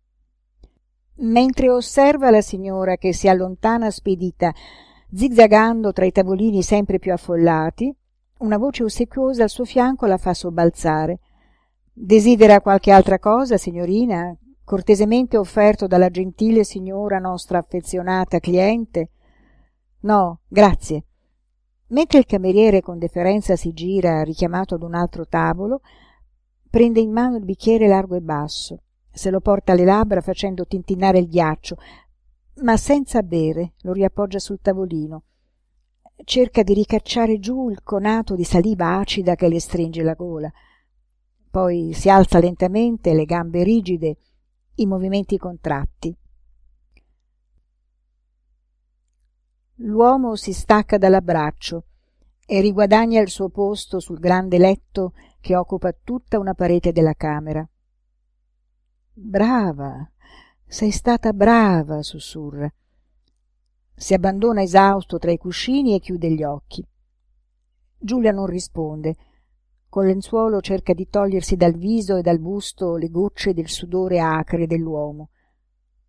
Mentre 1.16 1.70
osserva 1.70 2.30
la 2.30 2.42
signora 2.42 2.96
che 2.96 3.12
si 3.12 3.28
allontana 3.28 3.90
spedita, 3.90 4.52
zigzagando 5.14 5.92
tra 5.92 6.04
i 6.04 6.12
tavolini 6.12 6.62
sempre 6.62 6.98
più 6.98 7.12
affollati, 7.12 7.94
una 8.38 8.58
voce 8.58 8.84
ossequiosa 8.84 9.44
al 9.44 9.50
suo 9.50 9.64
fianco 9.64 10.06
la 10.06 10.18
fa 10.18 10.34
sobbalzare. 10.34 11.20
Desidera 11.92 12.60
qualche 12.60 12.90
altra 12.90 13.18
cosa, 13.18 13.56
signorina? 13.56 14.36
Cortesemente 14.64 15.36
offerto 15.36 15.86
dalla 15.86 16.10
gentile 16.10 16.64
signora 16.64 17.18
nostra 17.18 17.58
affezionata 17.58 18.40
cliente? 18.40 19.10
No, 20.00 20.40
grazie. 20.48 21.04
Mentre 21.88 22.18
il 22.18 22.26
cameriere 22.26 22.80
con 22.80 22.98
deferenza 22.98 23.56
si 23.56 23.72
gira 23.72 24.22
richiamato 24.22 24.74
ad 24.74 24.82
un 24.82 24.94
altro 24.94 25.26
tavolo, 25.26 25.80
prende 26.68 26.98
in 26.98 27.12
mano 27.12 27.36
il 27.36 27.44
bicchiere 27.44 27.86
largo 27.86 28.16
e 28.16 28.20
basso, 28.20 28.80
se 29.12 29.30
lo 29.30 29.40
porta 29.40 29.72
alle 29.72 29.84
labbra 29.84 30.20
facendo 30.20 30.66
tintinnare 30.66 31.18
il 31.18 31.28
ghiaccio, 31.28 31.76
ma 32.62 32.76
senza 32.76 33.22
bere, 33.22 33.74
lo 33.82 33.92
riappoggia 33.92 34.38
sul 34.38 34.60
tavolino. 34.60 35.24
Cerca 36.24 36.62
di 36.62 36.74
ricacciare 36.74 37.38
giù 37.38 37.68
il 37.68 37.82
conato 37.82 38.34
di 38.34 38.44
saliva 38.44 38.96
acida 38.98 39.34
che 39.34 39.48
le 39.48 39.60
stringe 39.60 40.02
la 40.02 40.14
gola. 40.14 40.52
Poi 41.50 41.92
si 41.92 42.08
alza 42.08 42.38
lentamente, 42.38 43.12
le 43.14 43.24
gambe 43.24 43.62
rigide, 43.62 44.16
i 44.76 44.86
movimenti 44.86 45.36
contratti. 45.36 46.16
L'uomo 49.78 50.36
si 50.36 50.52
stacca 50.52 50.98
dall'abbraccio 50.98 51.84
e 52.46 52.60
riguadagna 52.60 53.20
il 53.20 53.28
suo 53.28 53.48
posto 53.48 53.98
sul 53.98 54.18
grande 54.18 54.58
letto 54.58 55.14
che 55.40 55.56
occupa 55.56 55.92
tutta 55.92 56.38
una 56.38 56.54
parete 56.54 56.92
della 56.92 57.14
camera. 57.14 57.66
Brava, 59.12 60.08
sei 60.74 60.90
stata 60.90 61.32
brava, 61.32 62.02
sussurra. 62.02 62.68
Si 63.94 64.12
abbandona 64.12 64.60
esausto 64.60 65.18
tra 65.18 65.30
i 65.30 65.38
cuscini 65.38 65.94
e 65.94 66.00
chiude 66.00 66.32
gli 66.32 66.42
occhi. 66.42 66.84
Giulia 67.96 68.32
non 68.32 68.46
risponde. 68.46 69.14
Col 69.88 70.06
lenzuolo 70.06 70.60
cerca 70.60 70.92
di 70.92 71.08
togliersi 71.08 71.54
dal 71.54 71.74
viso 71.74 72.16
e 72.16 72.22
dal 72.22 72.40
busto 72.40 72.96
le 72.96 73.08
gocce 73.08 73.54
del 73.54 73.68
sudore 73.68 74.18
acre 74.18 74.66
dell'uomo. 74.66 75.28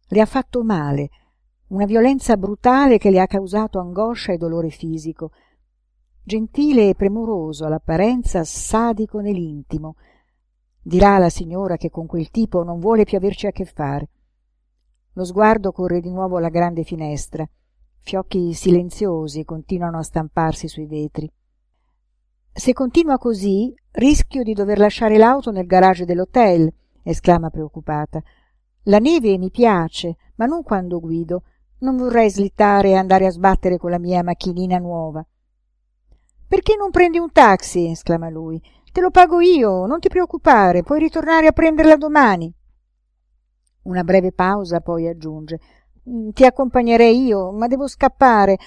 Le 0.08 0.20
ha 0.20 0.26
fatto 0.26 0.64
male 0.64 1.10
una 1.68 1.86
violenza 1.86 2.36
brutale 2.36 2.98
che 2.98 3.12
le 3.12 3.20
ha 3.20 3.28
causato 3.28 3.78
angoscia 3.78 4.34
e 4.34 4.38
dolore 4.38 4.72
fisico 4.72 5.30
gentile 6.24 6.90
e 6.90 6.96
premuroso 6.96 7.66
all'apparenza 7.66 8.44
sadico 8.44 9.20
nell'intimo 9.20 9.96
dirà 10.82 11.20
la 11.20 11.30
signora 11.30 11.78
che 11.78 11.92
con 11.92 12.08
quel 12.08 12.32
tipo 12.32 12.64
non 12.64 12.80
vuole 12.80 13.04
più 13.04 13.18
averci 13.18 13.46
a 13.46 13.52
che 13.52 13.66
fare 13.66 14.10
lo 15.16 15.24
sguardo 15.24 15.72
corre 15.72 16.02
di 16.02 16.12
nuovo 16.12 16.38
alla 16.38 16.50
grande 16.50 16.84
finestra. 16.84 17.48
Fiocchi 18.02 18.54
silenziosi 18.54 19.46
continuano 19.46 19.98
a 19.98 20.04
stamparsi 20.04 20.68
sui 20.68 20.86
vetri. 20.86 21.32
Se 22.52 22.74
continua 22.74 23.18
così 23.18 23.74
rischio 23.92 24.44
di 24.44 24.54
dover 24.54 24.78
lasciare 24.78 25.18
l'auto 25.18 25.52
nel 25.52 25.66
garage 25.66 26.06
dell'hotel 26.06 26.72
esclama 27.02 27.50
preoccupata. 27.50 28.22
La 28.84 29.00
neve 29.00 29.38
mi 29.38 29.50
piace 29.52 30.18
ma 30.36 30.46
non 30.46 30.64
quando 30.64 31.00
guido. 31.00 31.44
Non 31.78 31.98
vorrei 31.98 32.30
slittare 32.30 32.90
e 32.90 32.96
andare 32.96 33.26
a 33.26 33.32
sbattere 33.32 33.78
con 33.78 33.92
la 33.92 34.00
mia 34.00 34.24
macchinina 34.24 34.78
nuova. 34.78 35.26
Perché 36.48 36.76
non 36.78 36.92
prendi 36.92 37.20
un 37.20 37.32
taxi? 37.32 37.90
esclama 37.90 38.30
lui. 38.30 38.62
Te 38.92 39.02
lo 39.02 39.12
pago 39.12 39.40
io 39.40 39.86
non 39.86 40.00
ti 40.00 40.10
preoccupare 40.10 40.84
puoi 40.84 41.00
ritornare 41.00 41.48
a 41.48 41.52
prenderla 41.52 41.98
domani 41.98 42.54
una 43.86 44.04
breve 44.04 44.32
pausa 44.32 44.80
poi 44.82 45.08
aggiunge 45.08 45.60
mm, 46.10 46.30
ti 46.30 46.46
accompagnerei 46.46 47.25
io 47.25 47.51
ma 47.51 47.68
devo 47.68 47.88
scappare. 47.88 48.58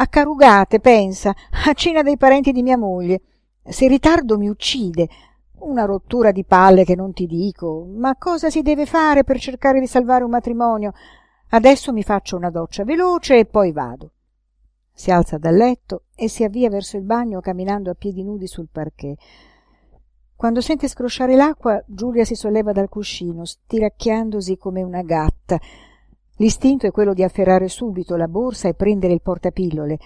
A 0.00 0.06
carugate 0.06 0.78
pensa 0.78 1.34
a 1.66 1.72
cena 1.72 2.02
dei 2.02 2.16
parenti 2.16 2.52
di 2.52 2.62
mia 2.62 2.78
moglie. 2.78 3.20
Se 3.62 3.88
ritardo 3.88 4.38
mi 4.38 4.48
uccide. 4.48 5.08
Una 5.60 5.84
rottura 5.84 6.30
di 6.30 6.44
palle 6.44 6.84
che 6.84 6.94
non 6.94 7.12
ti 7.12 7.26
dico 7.26 7.84
ma 7.84 8.14
cosa 8.16 8.48
si 8.48 8.62
deve 8.62 8.86
fare 8.86 9.24
per 9.24 9.40
cercare 9.40 9.80
di 9.80 9.88
salvare 9.88 10.22
un 10.22 10.30
matrimonio? 10.30 10.92
Adesso 11.50 11.92
mi 11.92 12.04
faccio 12.04 12.36
una 12.36 12.50
doccia 12.50 12.84
veloce 12.84 13.38
e 13.38 13.44
poi 13.44 13.72
vado. 13.72 14.12
Si 14.92 15.10
alza 15.10 15.36
dal 15.38 15.56
letto 15.56 16.04
e 16.14 16.28
si 16.28 16.44
avvia 16.44 16.68
verso 16.68 16.96
il 16.96 17.02
bagno 17.02 17.40
camminando 17.40 17.90
a 17.90 17.94
piedi 17.94 18.22
nudi 18.22 18.46
sul 18.46 18.68
parquet 18.70 19.18
quando 20.38 20.60
sente 20.60 20.86
scrosciare 20.86 21.34
l'acqua 21.34 21.82
giulia 21.84 22.24
si 22.24 22.36
solleva 22.36 22.70
dal 22.70 22.88
cuscino 22.88 23.44
stiracchiandosi 23.44 24.56
come 24.56 24.84
una 24.84 25.02
gatta. 25.02 25.58
L'istinto 26.36 26.86
è 26.86 26.92
quello 26.92 27.12
di 27.12 27.24
afferrare 27.24 27.66
subito 27.66 28.14
la 28.14 28.28
borsa 28.28 28.68
e 28.68 28.74
prendere 28.74 29.14
il 29.14 29.20
portapillole 29.20 29.98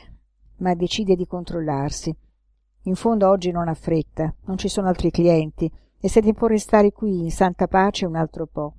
ma 0.60 0.72
decide 0.72 1.16
di 1.16 1.26
controllarsi. 1.26 2.16
In 2.84 2.94
fondo 2.94 3.28
oggi 3.28 3.50
non 3.50 3.68
ha 3.68 3.74
fretta 3.74 4.34
non 4.46 4.56
ci 4.56 4.68
sono 4.68 4.88
altri 4.88 5.10
clienti 5.10 5.70
e 6.00 6.08
se 6.08 6.20
ne 6.20 6.32
può 6.32 6.46
restare 6.46 6.92
qui 6.92 7.24
in 7.24 7.30
santa 7.30 7.68
pace 7.68 8.06
un 8.06 8.16
altro 8.16 8.46
po. 8.46 8.72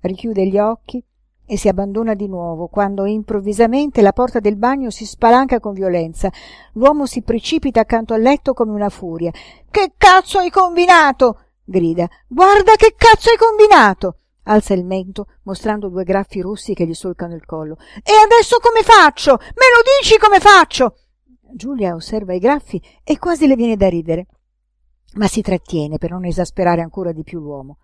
Richiude 0.00 0.46
gli 0.46 0.58
occhi 0.58 1.02
e 1.46 1.56
si 1.56 1.68
abbandona 1.68 2.14
di 2.14 2.26
nuovo 2.26 2.68
quando 2.68 3.04
improvvisamente 3.04 4.02
la 4.02 4.12
porta 4.12 4.40
del 4.40 4.56
bagno 4.56 4.90
si 4.90 5.04
spalanca 5.04 5.60
con 5.60 5.72
violenza. 5.72 6.30
L'uomo 6.72 7.06
si 7.06 7.22
precipita 7.22 7.80
accanto 7.80 8.14
al 8.14 8.22
letto 8.22 8.54
come 8.54 8.72
una 8.72 8.88
furia. 8.88 9.30
Che 9.70 9.92
cazzo 9.96 10.38
hai 10.38 10.50
combinato? 10.50 11.40
grida. 11.64 12.08
Guarda 12.26 12.74
che 12.76 12.94
cazzo 12.96 13.30
hai 13.30 13.36
combinato! 13.36 14.18
alza 14.46 14.74
il 14.74 14.84
mento 14.84 15.28
mostrando 15.44 15.88
due 15.88 16.04
graffi 16.04 16.42
rossi 16.42 16.74
che 16.74 16.86
gli 16.86 16.94
solcano 16.94 17.34
il 17.34 17.46
collo. 17.46 17.76
E 18.02 18.12
adesso 18.24 18.58
come 18.60 18.82
faccio? 18.82 19.36
Me 19.38 19.66
lo 19.72 19.82
dici 20.00 20.18
come 20.18 20.38
faccio? 20.38 20.96
Giulia 21.54 21.94
osserva 21.94 22.34
i 22.34 22.38
graffi 22.38 22.82
e 23.02 23.18
quasi 23.18 23.46
le 23.46 23.56
viene 23.56 23.76
da 23.76 23.88
ridere 23.88 24.26
ma 25.14 25.26
si 25.26 25.42
trattiene 25.42 25.98
per 25.98 26.10
non 26.10 26.24
esasperare 26.24 26.80
ancora 26.80 27.12
di 27.12 27.22
più 27.22 27.40
l'uomo. 27.40 27.78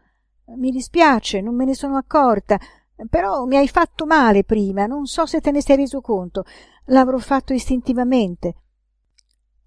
Mi 0.56 0.70
dispiace, 0.70 1.40
non 1.40 1.54
me 1.54 1.64
ne 1.64 1.74
sono 1.74 1.96
accorta, 1.96 2.58
però 3.08 3.44
mi 3.44 3.56
hai 3.56 3.68
fatto 3.68 4.06
male 4.06 4.44
prima, 4.44 4.86
non 4.86 5.06
so 5.06 5.26
se 5.26 5.40
te 5.40 5.50
ne 5.50 5.62
sei 5.62 5.76
reso 5.76 6.00
conto. 6.00 6.44
L'avrò 6.86 7.18
fatto 7.18 7.52
istintivamente. 7.52 8.54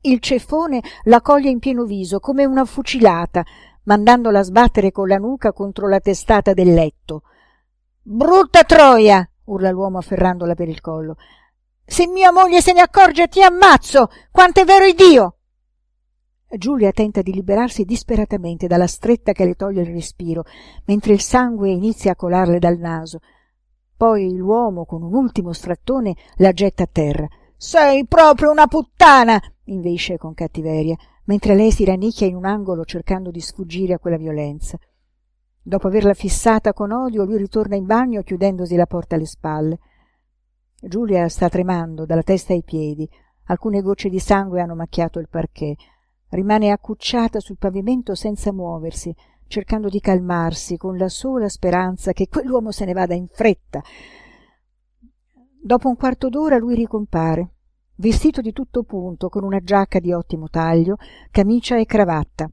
Il 0.01 0.19
ceffone 0.19 0.81
la 1.03 1.21
coglie 1.21 1.49
in 1.49 1.59
pieno 1.59 1.85
viso, 1.85 2.19
come 2.19 2.45
una 2.45 2.65
fucilata, 2.65 3.43
mandandola 3.83 4.39
a 4.39 4.43
sbattere 4.43 4.91
con 4.91 5.07
la 5.07 5.17
nuca 5.17 5.53
contro 5.53 5.87
la 5.87 5.99
testata 5.99 6.53
del 6.53 6.73
letto. 6.73 7.23
Brutta 8.01 8.63
troia! 8.63 9.27
urla 9.45 9.71
l'uomo 9.71 9.97
afferrandola 9.97 10.55
per 10.55 10.67
il 10.67 10.81
collo. 10.81 11.15
Se 11.85 12.07
mia 12.07 12.31
moglie 12.31 12.61
se 12.61 12.73
ne 12.73 12.81
accorge 12.81 13.27
ti 13.27 13.41
ammazzo! 13.41 14.09
Quant'è 14.31 14.65
vero 14.65 14.91
Dio! 14.91 15.37
Giulia 16.55 16.91
tenta 16.91 17.21
di 17.21 17.33
liberarsi 17.33 17.83
disperatamente 17.83 18.67
dalla 18.67 18.87
stretta 18.87 19.31
che 19.31 19.43
le 19.43 19.55
toglie 19.55 19.81
il 19.81 19.93
respiro, 19.93 20.43
mentre 20.85 21.13
il 21.13 21.21
sangue 21.21 21.71
inizia 21.71 22.11
a 22.11 22.15
colarle 22.15 22.59
dal 22.59 22.77
naso. 22.77 23.19
Poi 23.97 24.35
l'uomo, 24.35 24.85
con 24.85 25.01
un 25.01 25.13
ultimo 25.13 25.51
strattone, 25.51 26.15
la 26.35 26.51
getta 26.51 26.83
a 26.83 26.89
terra. 26.91 27.27
Sei 27.57 28.05
proprio 28.05 28.51
una 28.51 28.67
puttana! 28.67 29.41
inveisce 29.65 30.17
con 30.17 30.33
cattiveria, 30.33 30.95
mentre 31.25 31.55
lei 31.55 31.71
si 31.71 31.85
rannicchia 31.85 32.27
in 32.27 32.35
un 32.35 32.45
angolo 32.45 32.83
cercando 32.83 33.31
di 33.31 33.39
sfuggire 33.39 33.93
a 33.93 33.99
quella 33.99 34.17
violenza. 34.17 34.77
Dopo 35.61 35.87
averla 35.87 36.13
fissata 36.13 36.73
con 36.73 36.91
odio, 36.91 37.23
lui 37.23 37.37
ritorna 37.37 37.75
in 37.75 37.85
bagno 37.85 38.21
chiudendosi 38.21 38.75
la 38.75 38.85
porta 38.85 39.15
alle 39.15 39.25
spalle. 39.25 39.79
Giulia 40.81 41.29
sta 41.29 41.47
tremando 41.47 42.05
dalla 42.05 42.23
testa 42.23 42.51
ai 42.51 42.63
piedi. 42.63 43.09
Alcune 43.45 43.81
gocce 43.81 44.09
di 44.09 44.19
sangue 44.19 44.59
hanno 44.59 44.75
macchiato 44.75 45.19
il 45.19 45.29
parquet. 45.29 45.77
Rimane 46.33 46.71
accucciata 46.71 47.39
sul 47.39 47.57
pavimento 47.59 48.15
senza 48.15 48.51
muoversi, 48.51 49.15
cercando 49.45 49.87
di 49.87 49.99
calmarsi, 49.99 50.77
con 50.77 50.97
la 50.97 51.07
sola 51.07 51.47
speranza 51.47 52.11
che 52.11 52.27
quell'uomo 52.27 52.71
se 52.71 52.85
ne 52.85 52.93
vada 52.93 53.13
in 53.13 53.27
fretta. 53.27 53.83
Dopo 55.61 55.89
un 55.89 55.95
quarto 55.95 56.29
d'ora 56.29 56.57
lui 56.57 56.73
ricompare, 56.73 57.51
vestito 57.97 58.41
di 58.41 58.51
tutto 58.51 58.81
punto, 58.81 59.29
con 59.29 59.43
una 59.43 59.59
giacca 59.59 59.99
di 59.99 60.11
ottimo 60.11 60.49
taglio, 60.49 60.95
camicia 61.29 61.77
e 61.77 61.85
cravatta. 61.85 62.49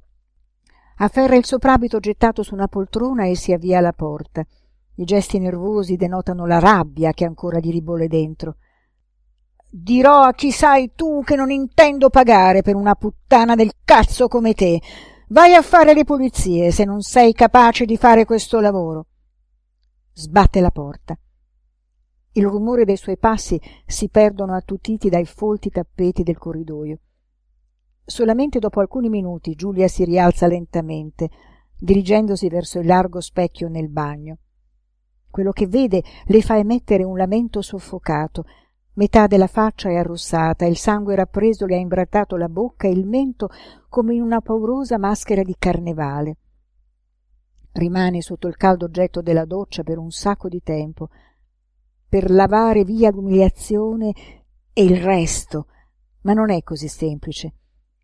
Afferra 0.99 1.37
il 1.37 1.47
soprabito 1.47 2.01
gettato 2.01 2.43
su 2.43 2.53
una 2.53 2.69
poltrona 2.69 3.25
e 3.25 3.35
si 3.35 3.55
avvia 3.55 3.79
alla 3.79 3.95
porta. 3.95 4.45
I 4.97 5.05
gesti 5.05 5.39
nervosi 5.39 5.97
denotano 5.97 6.45
la 6.45 6.59
rabbia 6.59 7.13
che 7.13 7.25
ancora 7.25 7.59
gli 7.59 7.71
ribolle 7.71 8.09
dentro. 8.09 8.57
Dirò 9.73 10.23
a 10.23 10.33
chi 10.33 10.51
sai 10.51 10.95
tu 10.97 11.23
che 11.23 11.37
non 11.37 11.51
intendo 11.53 12.11
pagare 12.11 12.61
per 12.61 12.75
una 12.75 12.97
puttana 12.97 13.55
del 13.55 13.73
cazzo 13.85 14.27
come 14.27 14.53
te. 14.53 14.81
Vai 15.29 15.55
a 15.55 15.63
fare 15.63 15.95
le 15.95 16.03
pulizie 16.03 16.73
se 16.73 16.85
non 16.85 17.03
sei 17.03 17.33
capace 17.33 17.85
di 17.85 17.97
fare 17.97 18.25
questo 18.25 18.59
lavoro. 18.59 19.07
Sbatte 20.13 20.61
la 20.61 20.73
porta. 20.73 21.17
Il 22.33 22.47
rumore 22.47 22.85
dei 22.85 22.97
suoi 22.97 23.17
passi 23.17 23.61
si 23.87 24.09
perdono 24.09 24.57
attutiti 24.57 25.09
dai 25.09 25.25
folti 25.25 25.71
tappeti 25.71 26.25
del 26.25 26.37
corridoio. 26.37 26.99
Solamente 28.05 28.59
dopo 28.59 28.81
alcuni 28.81 29.09
minuti 29.09 29.55
Giulia 29.55 29.87
si 29.87 30.05
rialza 30.05 30.49
lentamente, 30.49 31.31
dirigendosi 31.79 32.49
verso 32.49 32.81
il 32.81 32.87
largo 32.87 33.21
specchio 33.21 33.69
nel 33.69 33.89
bagno. 33.89 34.39
Quello 35.31 35.53
che 35.53 35.69
vede 35.69 36.03
le 36.25 36.43
fa 36.43 36.59
emettere 36.59 37.05
un 37.05 37.17
lamento 37.17 37.63
soffocato. 37.63 38.45
Metà 38.95 39.27
della 39.27 39.47
faccia 39.47 39.89
è 39.89 39.95
arrossata, 39.95 40.67
il 40.67 40.77
sangue 40.77 41.15
rappreso 41.15 41.65
le 41.65 41.77
ha 41.77 41.79
imbrattato 41.79 42.37
la 42.37 42.49
bocca 42.49 42.89
e 42.89 42.91
il 42.91 43.07
mento 43.07 43.49
come 43.89 44.15
in 44.15 44.23
una 44.23 44.41
paurosa 44.41 44.99
maschera 44.99 45.43
di 45.43 45.55
carnevale. 45.59 46.37
Rimane 47.73 48.21
sotto 48.21 48.49
il 48.49 48.57
caldo 48.57 48.91
getto 48.91 49.23
della 49.23 49.45
doccia 49.45 49.85
per 49.85 49.99
un 49.99 50.11
sacco 50.11 50.49
di 50.49 50.61
tempo, 50.63 51.09
per 52.09 52.31
lavare 52.31 52.83
via 52.83 53.13
l'umiliazione 53.13 54.13
e 54.73 54.83
il 54.83 55.01
resto, 55.01 55.67
ma 56.23 56.33
non 56.33 56.51
è 56.51 56.63
così 56.65 56.89
semplice. 56.89 57.55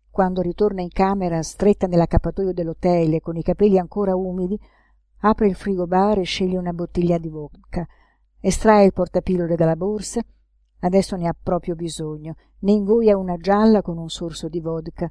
Quando 0.09 0.41
ritorna 0.41 0.81
in 0.81 0.89
camera, 0.89 1.43
stretta 1.43 1.85
nell'accappatoio 1.85 2.53
dell'hotel 2.53 3.13
e 3.13 3.19
con 3.19 3.35
i 3.35 3.43
capelli 3.43 3.77
ancora 3.77 4.15
umidi, 4.15 4.57
apre 5.19 5.47
il 5.47 5.55
frigobar 5.55 6.19
e 6.19 6.23
sceglie 6.23 6.57
una 6.57 6.73
bottiglia 6.73 7.17
di 7.17 7.27
vodka 7.27 7.85
estrae 8.39 8.85
il 8.85 8.93
portapillole 8.93 9.55
dalla 9.55 9.75
borsa 9.75 10.21
adesso 10.79 11.15
ne 11.15 11.27
ha 11.27 11.35
proprio 11.39 11.75
bisogno. 11.75 12.35
Ne 12.59 12.71
ingoia 12.71 13.17
una 13.17 13.37
gialla 13.37 13.81
con 13.81 13.97
un 13.97 14.09
sorso 14.09 14.47
di 14.47 14.59
vodka. 14.59 15.09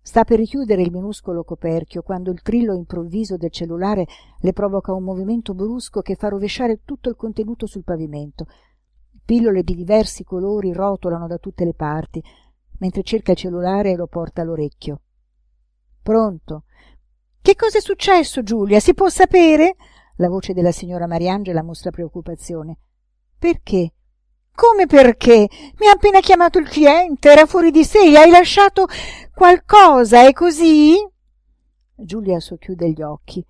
Sta 0.00 0.24
per 0.24 0.38
richiudere 0.38 0.82
il 0.82 0.90
minuscolo 0.90 1.44
coperchio 1.44 2.02
quando 2.02 2.32
il 2.32 2.42
trillo 2.42 2.74
improvviso 2.74 3.36
del 3.36 3.52
cellulare 3.52 4.06
le 4.40 4.52
provoca 4.52 4.92
un 4.92 5.04
movimento 5.04 5.54
brusco 5.54 6.00
che 6.00 6.16
fa 6.16 6.28
rovesciare 6.28 6.80
tutto 6.84 7.08
il 7.08 7.16
contenuto 7.16 7.66
sul 7.66 7.84
pavimento. 7.84 8.46
Pillole 9.24 9.62
di 9.62 9.76
diversi 9.76 10.24
colori 10.24 10.72
rotolano 10.72 11.28
da 11.28 11.38
tutte 11.38 11.64
le 11.64 11.74
parti 11.74 12.22
mentre 12.78 13.04
cerca 13.04 13.30
il 13.30 13.38
cellulare 13.38 13.92
e 13.92 13.96
lo 13.96 14.08
porta 14.08 14.42
all'orecchio. 14.42 15.00
Pronto? 16.02 16.64
Che 17.40 17.54
cosa 17.54 17.78
è 17.78 17.80
successo 17.80 18.42
giulia? 18.42 18.80
Si 18.80 18.92
può 18.92 19.08
sapere? 19.08 19.76
La 20.16 20.28
voce 20.28 20.52
della 20.52 20.72
signora 20.72 21.06
mariangela 21.06 21.62
mostra 21.62 21.92
preoccupazione. 21.92 22.76
Perché 23.38 23.92
come 24.54 24.86
perché? 24.86 25.48
Mi 25.78 25.86
ha 25.86 25.92
appena 25.92 26.20
chiamato 26.20 26.58
il 26.58 26.68
cliente 26.68 27.30
era 27.30 27.46
fuori 27.46 27.70
di 27.70 27.84
sé 27.84 27.98
hai 27.98 28.30
lasciato 28.30 28.86
qualcosa 29.34 30.26
è 30.26 30.32
così? 30.32 30.96
Giulia 31.94 32.40
socchiude 32.40 32.90
gli 32.90 33.02
occhi 33.02 33.44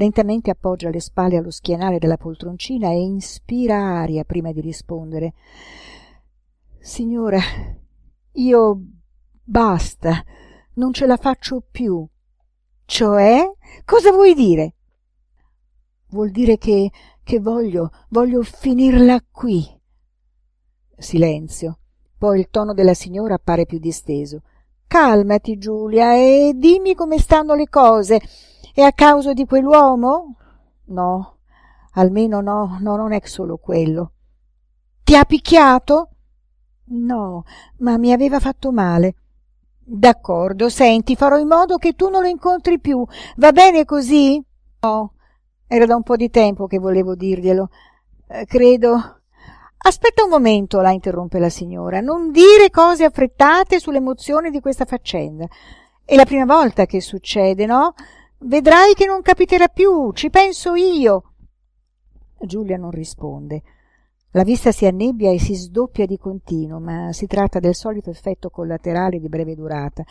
lentamente 0.00 0.50
appoggia 0.50 0.88
le 0.88 1.00
spalle 1.00 1.36
allo 1.36 1.50
schienale 1.50 1.98
della 1.98 2.16
poltroncina 2.16 2.88
e 2.88 3.02
inspira 3.02 3.76
aria 3.76 4.24
prima 4.24 4.50
di 4.50 4.62
rispondere. 4.62 5.34
Signora 6.78 7.38
io 8.32 8.80
basta 9.42 10.24
non 10.74 10.94
ce 10.94 11.06
la 11.06 11.18
faccio 11.18 11.62
più. 11.70 12.06
Cioè 12.86 13.44
cosa 13.84 14.10
vuoi 14.10 14.34
dire? 14.34 14.74
Vuol 16.08 16.30
dire 16.30 16.56
che 16.56 16.90
che 17.22 17.38
voglio 17.38 17.90
voglio 18.08 18.42
finirla 18.42 19.22
qui 19.30 19.79
silenzio. 21.00 21.78
Poi 22.16 22.38
il 22.38 22.48
tono 22.50 22.74
della 22.74 22.94
signora 22.94 23.34
appare 23.34 23.66
più 23.66 23.78
disteso. 23.78 24.42
Calmati 24.86 25.56
giulia 25.58 26.14
e 26.14 26.52
dimmi 26.54 26.94
come 26.94 27.18
stanno 27.18 27.54
le 27.54 27.68
cose. 27.68 28.20
È 28.74 28.82
a 28.82 28.92
causa 28.92 29.32
di 29.32 29.46
quell'uomo? 29.46 30.36
No. 30.86 31.36
Almeno 31.94 32.40
no, 32.40 32.78
no 32.80 32.96
non 32.96 33.12
è 33.12 33.20
solo 33.24 33.56
quello. 33.56 34.12
Ti 35.02 35.16
ha 35.16 35.24
picchiato? 35.24 36.08
No 36.92 37.44
ma 37.78 37.98
mi 37.98 38.12
aveva 38.12 38.40
fatto 38.40 38.72
male. 38.72 39.14
D'accordo 39.78 40.68
senti 40.68 41.16
farò 41.16 41.38
in 41.38 41.48
modo 41.48 41.76
che 41.76 41.94
tu 41.94 42.08
non 42.08 42.22
lo 42.22 42.28
incontri 42.28 42.78
più. 42.78 43.04
Va 43.36 43.52
bene 43.52 43.84
così? 43.84 44.42
No. 44.80 45.14
Era 45.66 45.86
da 45.86 45.96
un 45.96 46.02
po 46.02 46.16
di 46.16 46.30
tempo 46.30 46.66
che 46.66 46.78
volevo 46.78 47.14
dirglielo. 47.14 47.68
Eh, 48.28 48.44
credo 48.46 49.19
aspetta 49.82 50.24
un 50.24 50.30
momento 50.30 50.80
la 50.80 50.90
interrompe 50.90 51.38
la 51.38 51.48
signora. 51.48 52.00
Non 52.00 52.30
dire 52.30 52.70
cose 52.70 53.04
affrettate 53.04 53.78
sull'emozione 53.78 54.50
di 54.50 54.60
questa 54.60 54.84
faccenda. 54.84 55.46
È 56.04 56.14
la 56.16 56.24
prima 56.24 56.44
volta 56.44 56.86
che 56.86 57.00
succede 57.00 57.66
no? 57.66 57.94
Vedrai 58.38 58.94
che 58.94 59.06
non 59.06 59.22
capiterà 59.22 59.68
più 59.68 60.12
ci 60.12 60.30
penso 60.30 60.74
io. 60.74 61.34
Giulia 62.38 62.76
non 62.76 62.90
risponde. 62.90 63.62
La 64.32 64.44
vista 64.44 64.70
si 64.70 64.86
annebbia 64.86 65.30
e 65.32 65.40
si 65.40 65.54
sdoppia 65.54 66.06
di 66.06 66.16
continuo, 66.16 66.78
ma 66.78 67.12
si 67.12 67.26
tratta 67.26 67.58
del 67.58 67.74
solito 67.74 68.10
effetto 68.10 68.48
collaterale 68.48 69.18
di 69.18 69.28
breve 69.28 69.56
durata. 69.56 70.04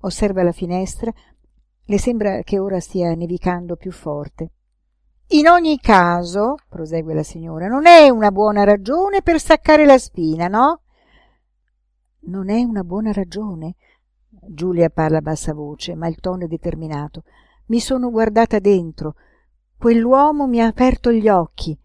Osserva 0.00 0.42
la 0.42 0.52
finestra, 0.52 1.12
le 1.84 1.98
sembra 1.98 2.42
che 2.42 2.58
ora 2.58 2.80
stia 2.80 3.14
nevicando 3.14 3.76
più 3.76 3.92
forte. 3.92 4.50
In 5.32 5.48
ogni 5.48 5.78
caso, 5.80 6.56
prosegue 6.68 7.14
la 7.14 7.22
signora, 7.22 7.66
non 7.66 7.86
è 7.86 8.08
una 8.08 8.30
buona 8.30 8.64
ragione 8.64 9.22
per 9.22 9.38
staccare 9.38 9.84
la 9.84 9.98
spina, 9.98 10.48
no? 10.48 10.80
Non 12.24 12.50
è 12.50 12.62
una 12.62 12.84
buona 12.84 13.12
ragione? 13.12 13.76
Giulia 14.28 14.90
parla 14.90 15.18
a 15.18 15.22
bassa 15.22 15.54
voce, 15.54 15.94
ma 15.94 16.08
il 16.08 16.20
tono 16.20 16.44
è 16.44 16.46
determinato. 16.46 17.24
Mi 17.66 17.80
sono 17.80 18.10
guardata 18.10 18.58
dentro. 18.58 19.14
Quell'uomo 19.78 20.46
mi 20.46 20.60
ha 20.60 20.66
aperto 20.66 21.10
gli 21.10 21.28
occhi 21.28 21.78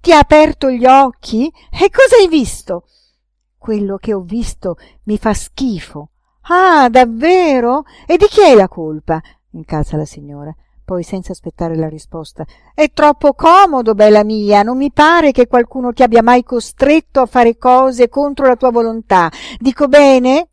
ti 0.00 0.12
ha 0.12 0.18
aperto 0.18 0.70
gli 0.70 0.86
occhi 0.86 1.52
e 1.70 1.90
cosa 1.90 2.16
hai 2.16 2.28
visto 2.28 2.86
quello 3.58 3.98
che 3.98 4.14
ho 4.14 4.20
visto 4.20 4.76
mi 5.04 5.18
fa 5.18 5.34
schifo 5.34 6.10
ah 6.42 6.88
davvero 6.88 7.84
e 8.06 8.16
di 8.16 8.24
chi 8.26 8.40
è 8.40 8.54
la 8.54 8.68
colpa 8.68 9.20
incalza 9.50 9.98
la 9.98 10.06
signora 10.06 10.54
poi 10.90 11.04
senza 11.04 11.30
aspettare 11.30 11.76
la 11.76 11.88
risposta 11.88 12.44
è 12.74 12.90
troppo 12.92 13.34
comodo 13.34 13.94
bella 13.94 14.24
mia 14.24 14.64
non 14.64 14.76
mi 14.76 14.90
pare 14.90 15.30
che 15.30 15.46
qualcuno 15.46 15.92
ti 15.92 16.02
abbia 16.02 16.20
mai 16.20 16.42
costretto 16.42 17.20
a 17.20 17.26
fare 17.26 17.56
cose 17.56 18.08
contro 18.08 18.48
la 18.48 18.56
tua 18.56 18.72
volontà 18.72 19.30
dico 19.60 19.86
bene 19.86 20.48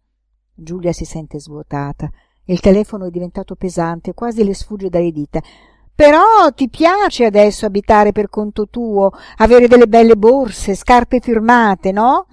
giulia 0.53 0.93
si 0.93 1.05
sente 1.05 1.39
svuotata 1.39 2.07
Il 2.49 2.61
telefono 2.61 3.07
è 3.07 3.09
diventato 3.09 3.55
pesante, 3.55 4.13
quasi 4.13 4.45
le 4.45 4.53
sfugge 4.53 4.87
dalle 4.87 5.11
dita. 5.11 5.41
Però 5.93 6.49
ti 6.55 6.69
piace 6.69 7.25
adesso 7.25 7.65
abitare 7.65 8.13
per 8.13 8.29
conto 8.29 8.69
tuo, 8.69 9.11
avere 9.37 9.67
delle 9.67 9.87
belle 9.87 10.15
borse, 10.15 10.73
scarpe 10.73 11.19
firmate, 11.19 11.91
no? 11.91 12.27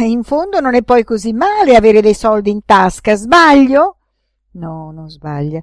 In 0.00 0.22
fondo 0.22 0.60
non 0.60 0.74
è 0.74 0.82
poi 0.82 1.04
così 1.04 1.34
male 1.34 1.76
avere 1.76 2.00
dei 2.00 2.14
soldi 2.14 2.50
in 2.50 2.64
tasca, 2.64 3.14
sbaglio? 3.14 3.96
No, 4.52 4.92
non 4.92 5.10
sbaglia. 5.10 5.60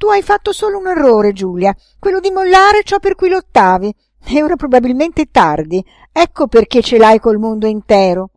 Tu 0.00 0.08
hai 0.08 0.22
fatto 0.22 0.50
solo 0.50 0.78
un 0.78 0.86
errore, 0.86 1.34
Giulia, 1.34 1.76
quello 1.98 2.20
di 2.20 2.30
mollare 2.30 2.84
ciò 2.84 2.98
per 2.98 3.14
cui 3.14 3.28
lottavi. 3.28 3.94
E 4.24 4.42
ora 4.42 4.56
probabilmente 4.56 5.26
tardi. 5.30 5.84
Ecco 6.10 6.46
perché 6.46 6.80
ce 6.80 6.96
l'hai 6.96 7.18
col 7.20 7.36
mondo 7.36 7.66
intero. 7.66 8.30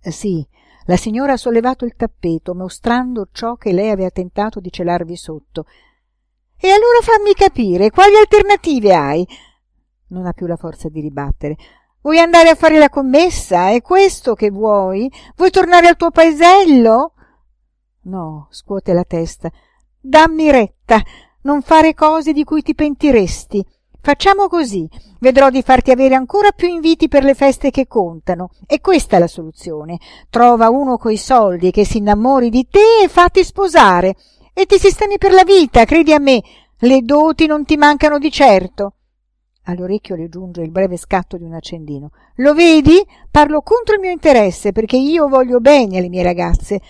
Sì, 0.00 0.46
la 0.84 0.96
signora 0.96 1.32
ha 1.32 1.36
sollevato 1.36 1.84
il 1.84 1.96
tappeto, 1.96 2.54
mostrando 2.54 3.26
ciò 3.32 3.56
che 3.56 3.72
lei 3.72 3.90
aveva 3.90 4.10
tentato 4.10 4.60
di 4.60 4.70
celarvi 4.70 5.16
sotto. 5.16 5.64
E 6.56 6.68
allora 6.68 7.00
fammi 7.02 7.34
capire, 7.34 7.90
quali 7.90 8.16
alternative 8.16 8.94
hai? 8.94 9.26
Non 10.10 10.26
ha 10.26 10.32
più 10.32 10.46
la 10.46 10.56
forza 10.56 10.88
di 10.88 11.00
ribattere. 11.00 11.56
Vuoi 12.02 12.20
andare 12.20 12.50
a 12.50 12.54
fare 12.54 12.78
la 12.78 12.88
commessa? 12.88 13.70
È 13.70 13.82
questo 13.82 14.34
che 14.34 14.52
vuoi? 14.52 15.10
Vuoi 15.34 15.50
tornare 15.50 15.88
al 15.88 15.96
tuo 15.96 16.12
paesello? 16.12 17.14
No, 18.02 18.46
scuote 18.50 18.92
la 18.92 19.02
testa. 19.02 19.50
Dammi 20.02 20.50
retta, 20.50 21.02
non 21.42 21.60
fare 21.60 21.92
cose 21.92 22.32
di 22.32 22.42
cui 22.42 22.62
ti 22.62 22.74
pentiresti. 22.74 23.62
Facciamo 24.00 24.48
così, 24.48 24.88
vedrò 25.18 25.50
di 25.50 25.60
farti 25.60 25.90
avere 25.90 26.14
ancora 26.14 26.52
più 26.52 26.68
inviti 26.68 27.06
per 27.06 27.22
le 27.22 27.34
feste 27.34 27.70
che 27.70 27.86
contano. 27.86 28.48
E 28.66 28.80
questa 28.80 29.16
è 29.16 29.18
la 29.18 29.26
soluzione. 29.26 29.98
Trova 30.30 30.70
uno 30.70 30.96
coi 30.96 31.18
soldi 31.18 31.70
che 31.70 31.84
si 31.84 31.98
innamori 31.98 32.48
di 32.48 32.66
te 32.70 33.04
e 33.04 33.08
fatti 33.08 33.44
sposare 33.44 34.16
e 34.54 34.64
ti 34.64 34.78
sistemi 34.78 35.18
per 35.18 35.32
la 35.32 35.44
vita, 35.44 35.84
credi 35.84 36.14
a 36.14 36.18
me. 36.18 36.42
Le 36.78 37.02
doti 37.02 37.44
non 37.44 37.66
ti 37.66 37.76
mancano 37.76 38.18
di 38.18 38.30
certo. 38.30 38.94
All'orecchio 39.64 40.16
le 40.16 40.30
giunge 40.30 40.62
il 40.62 40.70
breve 40.70 40.96
scatto 40.96 41.36
di 41.36 41.44
un 41.44 41.52
accendino. 41.52 42.10
Lo 42.36 42.54
vedi? 42.54 43.04
Parlo 43.30 43.60
contro 43.60 43.96
il 43.96 44.00
mio 44.00 44.10
interesse, 44.10 44.72
perché 44.72 44.96
io 44.96 45.28
voglio 45.28 45.60
bene 45.60 45.98
alle 45.98 46.08
mie 46.08 46.22
ragazze. 46.22 46.80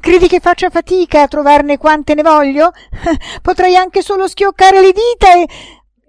Credi 0.00 0.28
che 0.28 0.40
faccia 0.40 0.70
fatica 0.70 1.22
a 1.22 1.28
trovarne 1.28 1.76
quante 1.76 2.14
ne 2.14 2.22
voglio? 2.22 2.70
Potrei 3.42 3.76
anche 3.76 4.02
solo 4.02 4.28
schioccare 4.28 4.80
le 4.80 4.92
dita 4.92 5.34
e. 5.34 5.48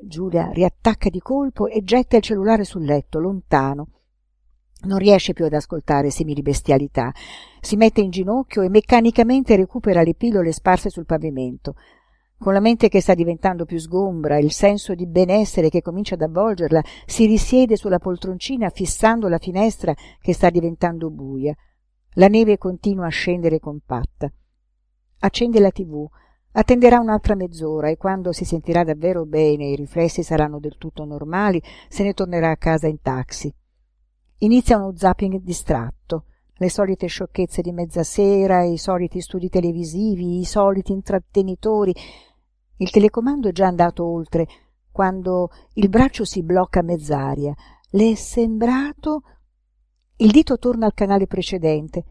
Giulia 0.01 0.49
riattacca 0.53 1.09
di 1.09 1.19
colpo 1.19 1.67
e 1.67 1.83
getta 1.83 2.17
il 2.17 2.23
cellulare 2.23 2.63
sul 2.63 2.85
letto, 2.85 3.19
lontano. 3.19 3.87
Non 4.81 4.97
riesce 4.97 5.33
più 5.33 5.45
ad 5.45 5.53
ascoltare 5.53 6.09
simili 6.09 6.41
bestialità. 6.41 7.11
Si 7.59 7.75
mette 7.75 7.99
in 7.99 8.11
ginocchio 8.11 8.61
e 8.61 8.69
meccanicamente 8.69 9.57
recupera 9.57 10.03
le 10.03 10.15
pillole 10.15 10.53
sparse 10.53 10.89
sul 10.89 11.05
pavimento. 11.05 11.75
Con 12.37 12.53
la 12.53 12.61
mente 12.61 12.87
che 12.87 13.01
sta 13.01 13.13
diventando 13.13 13.65
più 13.65 13.77
sgombra 13.77 14.37
e 14.37 14.43
il 14.43 14.53
senso 14.53 14.95
di 14.95 15.05
benessere 15.05 15.67
che 15.67 15.81
comincia 15.81 16.13
ad 16.13 16.21
avvolgerla, 16.21 16.81
si 17.05 17.25
risiede 17.25 17.75
sulla 17.75 17.99
poltroncina 17.99 18.69
fissando 18.69 19.27
la 19.27 19.39
finestra 19.39 19.93
che 20.21 20.33
sta 20.33 20.49
diventando 20.49 21.09
buia. 21.09 21.53
La 22.13 22.27
neve 22.27 22.57
continua 22.57 23.05
a 23.05 23.09
scendere 23.09 23.59
compatta. 23.59 24.31
Accende 25.19 25.59
la 25.59 25.69
tv, 25.69 26.07
attenderà 26.53 26.99
un'altra 26.99 27.35
mezz'ora 27.35 27.89
e 27.89 27.97
quando 27.97 28.31
si 28.31 28.45
sentirà 28.45 28.83
davvero 28.83 29.25
bene 29.25 29.65
e 29.65 29.71
i 29.73 29.75
riflessi 29.75 30.23
saranno 30.23 30.59
del 30.59 30.77
tutto 30.77 31.05
normali, 31.05 31.61
se 31.87 32.03
ne 32.03 32.13
tornerà 32.13 32.49
a 32.49 32.57
casa 32.57 32.87
in 32.87 32.99
taxi. 33.01 33.53
Inizia 34.39 34.77
uno 34.77 34.95
zapping 34.95 35.39
distratto, 35.41 36.25
le 36.53 36.69
solite 36.69 37.05
sciocchezze 37.05 37.61
di 37.61 37.71
mezzasera, 37.71 38.63
i 38.63 38.77
soliti 38.77 39.21
studi 39.21 39.47
televisivi, 39.47 40.39
i 40.39 40.45
soliti 40.45 40.91
intrattenitori. 40.91 41.93
Il 42.77 42.89
telecomando 42.89 43.49
è 43.49 43.51
già 43.51 43.67
andato 43.67 44.03
oltre, 44.03 44.47
quando 44.91 45.51
il 45.73 45.89
braccio 45.89 46.25
si 46.25 46.41
blocca 46.41 46.79
a 46.79 46.83
mezz'aria. 46.83 47.53
Le 47.91 48.11
è 48.11 48.15
sembrato... 48.15 49.21
Il 50.21 50.31
dito 50.31 50.59
torna 50.59 50.85
al 50.85 50.93
canale 50.93 51.27
precedente. 51.27 52.03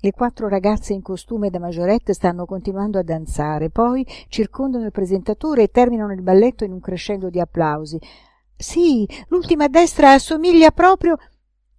Le 0.00 0.12
quattro 0.12 0.46
ragazze 0.46 0.92
in 0.92 1.02
costume 1.02 1.50
da 1.50 1.58
maggiorette 1.58 2.14
stanno 2.14 2.44
continuando 2.44 3.00
a 3.00 3.02
danzare, 3.02 3.68
poi 3.68 4.06
circondano 4.28 4.84
il 4.84 4.92
presentatore 4.92 5.64
e 5.64 5.68
terminano 5.68 6.12
il 6.12 6.22
balletto 6.22 6.62
in 6.62 6.70
un 6.70 6.78
crescendo 6.78 7.30
di 7.30 7.40
applausi. 7.40 7.98
Sì, 8.56 9.08
l'ultima 9.26 9.64
a 9.64 9.68
destra 9.68 10.12
assomiglia 10.12 10.70
proprio 10.70 11.16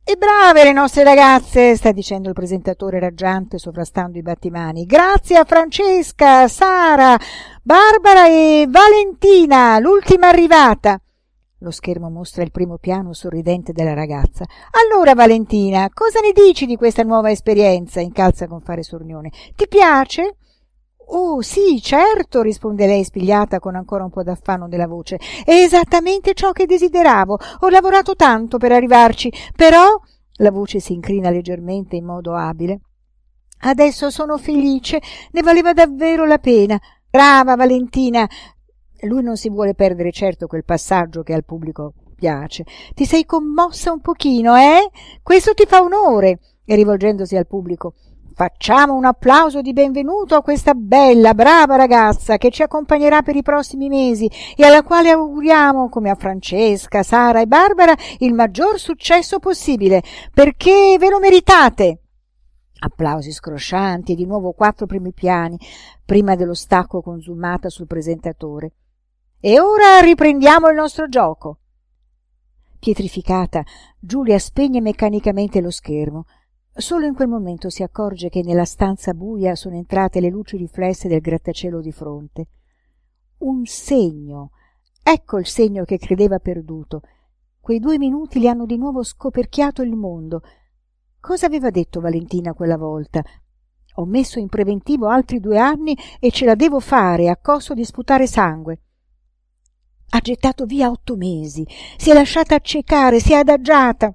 e 0.03 0.17
brave 0.17 0.65
le 0.65 0.73
nostre 0.73 1.05
ragazze, 1.05 1.77
sta 1.77 1.93
dicendo 1.93 2.27
il 2.27 2.35
presentatore 2.35 2.99
raggiante 2.99 3.57
sovrastando 3.57 4.17
i 4.17 4.21
battimani. 4.21 4.83
Grazie 4.83 5.37
a 5.37 5.45
Francesca, 5.45 6.49
Sara, 6.49 7.17
Barbara 7.63 8.27
e 8.27 8.67
Valentina, 8.67 9.79
l'ultima 9.79 10.27
arrivata. 10.27 10.99
Lo 11.61 11.71
schermo 11.71 12.09
mostra 12.09 12.43
il 12.43 12.51
primo 12.51 12.77
piano 12.77 13.11
sorridente 13.11 13.73
della 13.73 13.93
ragazza. 13.93 14.45
Allora, 14.71 15.13
Valentina, 15.13 15.89
cosa 15.93 16.19
ne 16.21 16.31
dici 16.31 16.65
di 16.65 16.77
questa 16.77 17.03
nuova 17.03 17.31
esperienza? 17.31 17.99
incalza 17.99 18.47
con 18.47 18.61
fare 18.61 18.81
sornione. 18.81 19.29
Ti 19.55 19.67
piace? 19.67 20.37
Oh, 21.11 21.41
sì, 21.41 21.81
certo, 21.81 22.41
risponde 22.41 22.85
lei 22.85 23.03
spigliata 23.03 23.59
con 23.59 23.75
ancora 23.75 24.05
un 24.05 24.09
po' 24.09 24.23
d'affanno 24.23 24.69
della 24.69 24.87
voce. 24.87 25.19
È 25.43 25.51
esattamente 25.51 26.33
ciò 26.33 26.51
che 26.51 26.65
desideravo. 26.65 27.37
Ho 27.61 27.67
lavorato 27.69 28.15
tanto 28.15 28.57
per 28.57 28.71
arrivarci, 28.71 29.29
però 29.55 29.99
la 30.35 30.51
voce 30.51 30.79
si 30.79 30.93
incrina 30.93 31.29
leggermente 31.29 31.97
in 31.97 32.05
modo 32.05 32.35
abile. 32.35 32.79
Adesso 33.61 34.09
sono 34.09 34.37
felice, 34.37 35.01
ne 35.31 35.41
valeva 35.41 35.73
davvero 35.73 36.25
la 36.25 36.37
pena. 36.37 36.79
Brava 37.09 37.55
Valentina. 37.55 38.29
Lui 39.01 39.23
non 39.23 39.37
si 39.37 39.49
vuole 39.49 39.75
perdere 39.75 40.11
certo 40.11 40.47
quel 40.47 40.65
passaggio 40.65 41.23
che 41.23 41.33
al 41.33 41.45
pubblico 41.45 41.93
piace. 42.15 42.65
Ti 42.93 43.05
sei 43.05 43.25
commossa 43.25 43.91
un 43.91 44.01
pochino, 44.01 44.55
eh? 44.55 44.89
Questo 45.23 45.53
ti 45.53 45.65
fa 45.65 45.81
onore. 45.81 46.39
E 46.65 46.75
rivolgendosi 46.75 47.35
al 47.35 47.47
pubblico. 47.47 47.93
Facciamo 48.39 48.93
un 48.93 49.03
applauso 49.03 49.61
di 49.61 49.73
benvenuto 49.73 50.35
a 50.35 50.41
questa 50.41 50.73
bella, 50.73 51.33
brava 51.33 51.75
ragazza 51.75 52.37
che 52.37 52.51
ci 52.51 52.61
accompagnerà 52.61 53.21
per 53.21 53.35
i 53.35 53.41
prossimi 53.41 53.89
mesi 53.89 54.31
e 54.55 54.63
alla 54.63 54.81
quale 54.81 55.09
auguriamo, 55.09 55.89
come 55.89 56.09
a 56.09 56.15
Francesca, 56.15 57.03
Sara 57.03 57.41
e 57.41 57.47
Barbara, 57.47 57.93
il 58.19 58.33
maggior 58.33 58.79
successo 58.79 59.39
possibile, 59.39 60.01
perché 60.33 60.95
ve 60.97 61.09
lo 61.09 61.19
meritate. 61.19 61.99
Applausi 62.79 63.33
scroscianti 63.33 64.13
e 64.13 64.15
di 64.15 64.25
nuovo 64.25 64.53
quattro 64.53 64.85
primi 64.85 65.11
piani, 65.11 65.59
prima 66.05 66.35
dello 66.35 66.53
stacco 66.53 67.01
consumata 67.01 67.67
sul 67.67 67.87
presentatore. 67.87 68.71
E 69.39 69.59
ora 69.59 69.99
riprendiamo 70.01 70.67
il 70.69 70.75
nostro 70.75 71.07
gioco. 71.07 71.59
Pietrificata, 72.79 73.63
Giulia 73.99 74.39
spegne 74.39 74.81
meccanicamente 74.81 75.61
lo 75.61 75.71
schermo 75.71 76.25
Solo 76.79 77.05
in 77.05 77.13
quel 77.13 77.27
momento 77.27 77.69
si 77.69 77.83
accorge 77.83 78.29
che 78.29 78.41
nella 78.41 78.63
stanza 78.63 79.13
buia 79.13 79.53
sono 79.55 79.75
entrate 79.75 80.21
le 80.21 80.29
luci 80.29 80.55
riflesse 80.55 81.09
del 81.09 81.19
grattacielo 81.19 81.81
di 81.81 81.91
fronte. 81.91 82.47
Un 83.39 83.65
segno. 83.65 84.51
Ecco 85.03 85.39
il 85.39 85.45
segno 85.45 85.83
che 85.83 85.97
credeva 85.97 86.39
perduto. 86.39 87.01
Quei 87.59 87.79
due 87.79 87.97
minuti 87.97 88.39
gli 88.39 88.47
hanno 88.47 88.65
di 88.65 88.77
nuovo 88.77 89.03
scoperchiato 89.03 89.81
il 89.81 89.93
mondo. 89.93 90.41
Cosa 91.19 91.47
aveva 91.47 91.69
detto 91.69 91.99
Valentina 91.99 92.53
quella 92.53 92.77
volta? 92.77 93.21
Ho 93.95 94.05
messo 94.05 94.39
in 94.39 94.47
preventivo 94.47 95.09
altri 95.09 95.41
due 95.41 95.57
anni 95.57 95.97
e 96.17 96.31
ce 96.31 96.45
la 96.45 96.55
devo 96.55 96.79
fare 96.79 97.27
a 97.27 97.35
costo 97.35 97.73
di 97.73 97.83
sputare 97.83 98.25
sangue. 98.25 98.83
Ha 100.11 100.19
gettato 100.19 100.65
via 100.65 100.89
otto 100.89 101.15
mesi, 101.15 101.65
si 101.97 102.09
è 102.09 102.13
lasciata 102.13 102.55
accecare, 102.55 103.19
si 103.19 103.33
è 103.33 103.35
adagiata. 103.35 104.13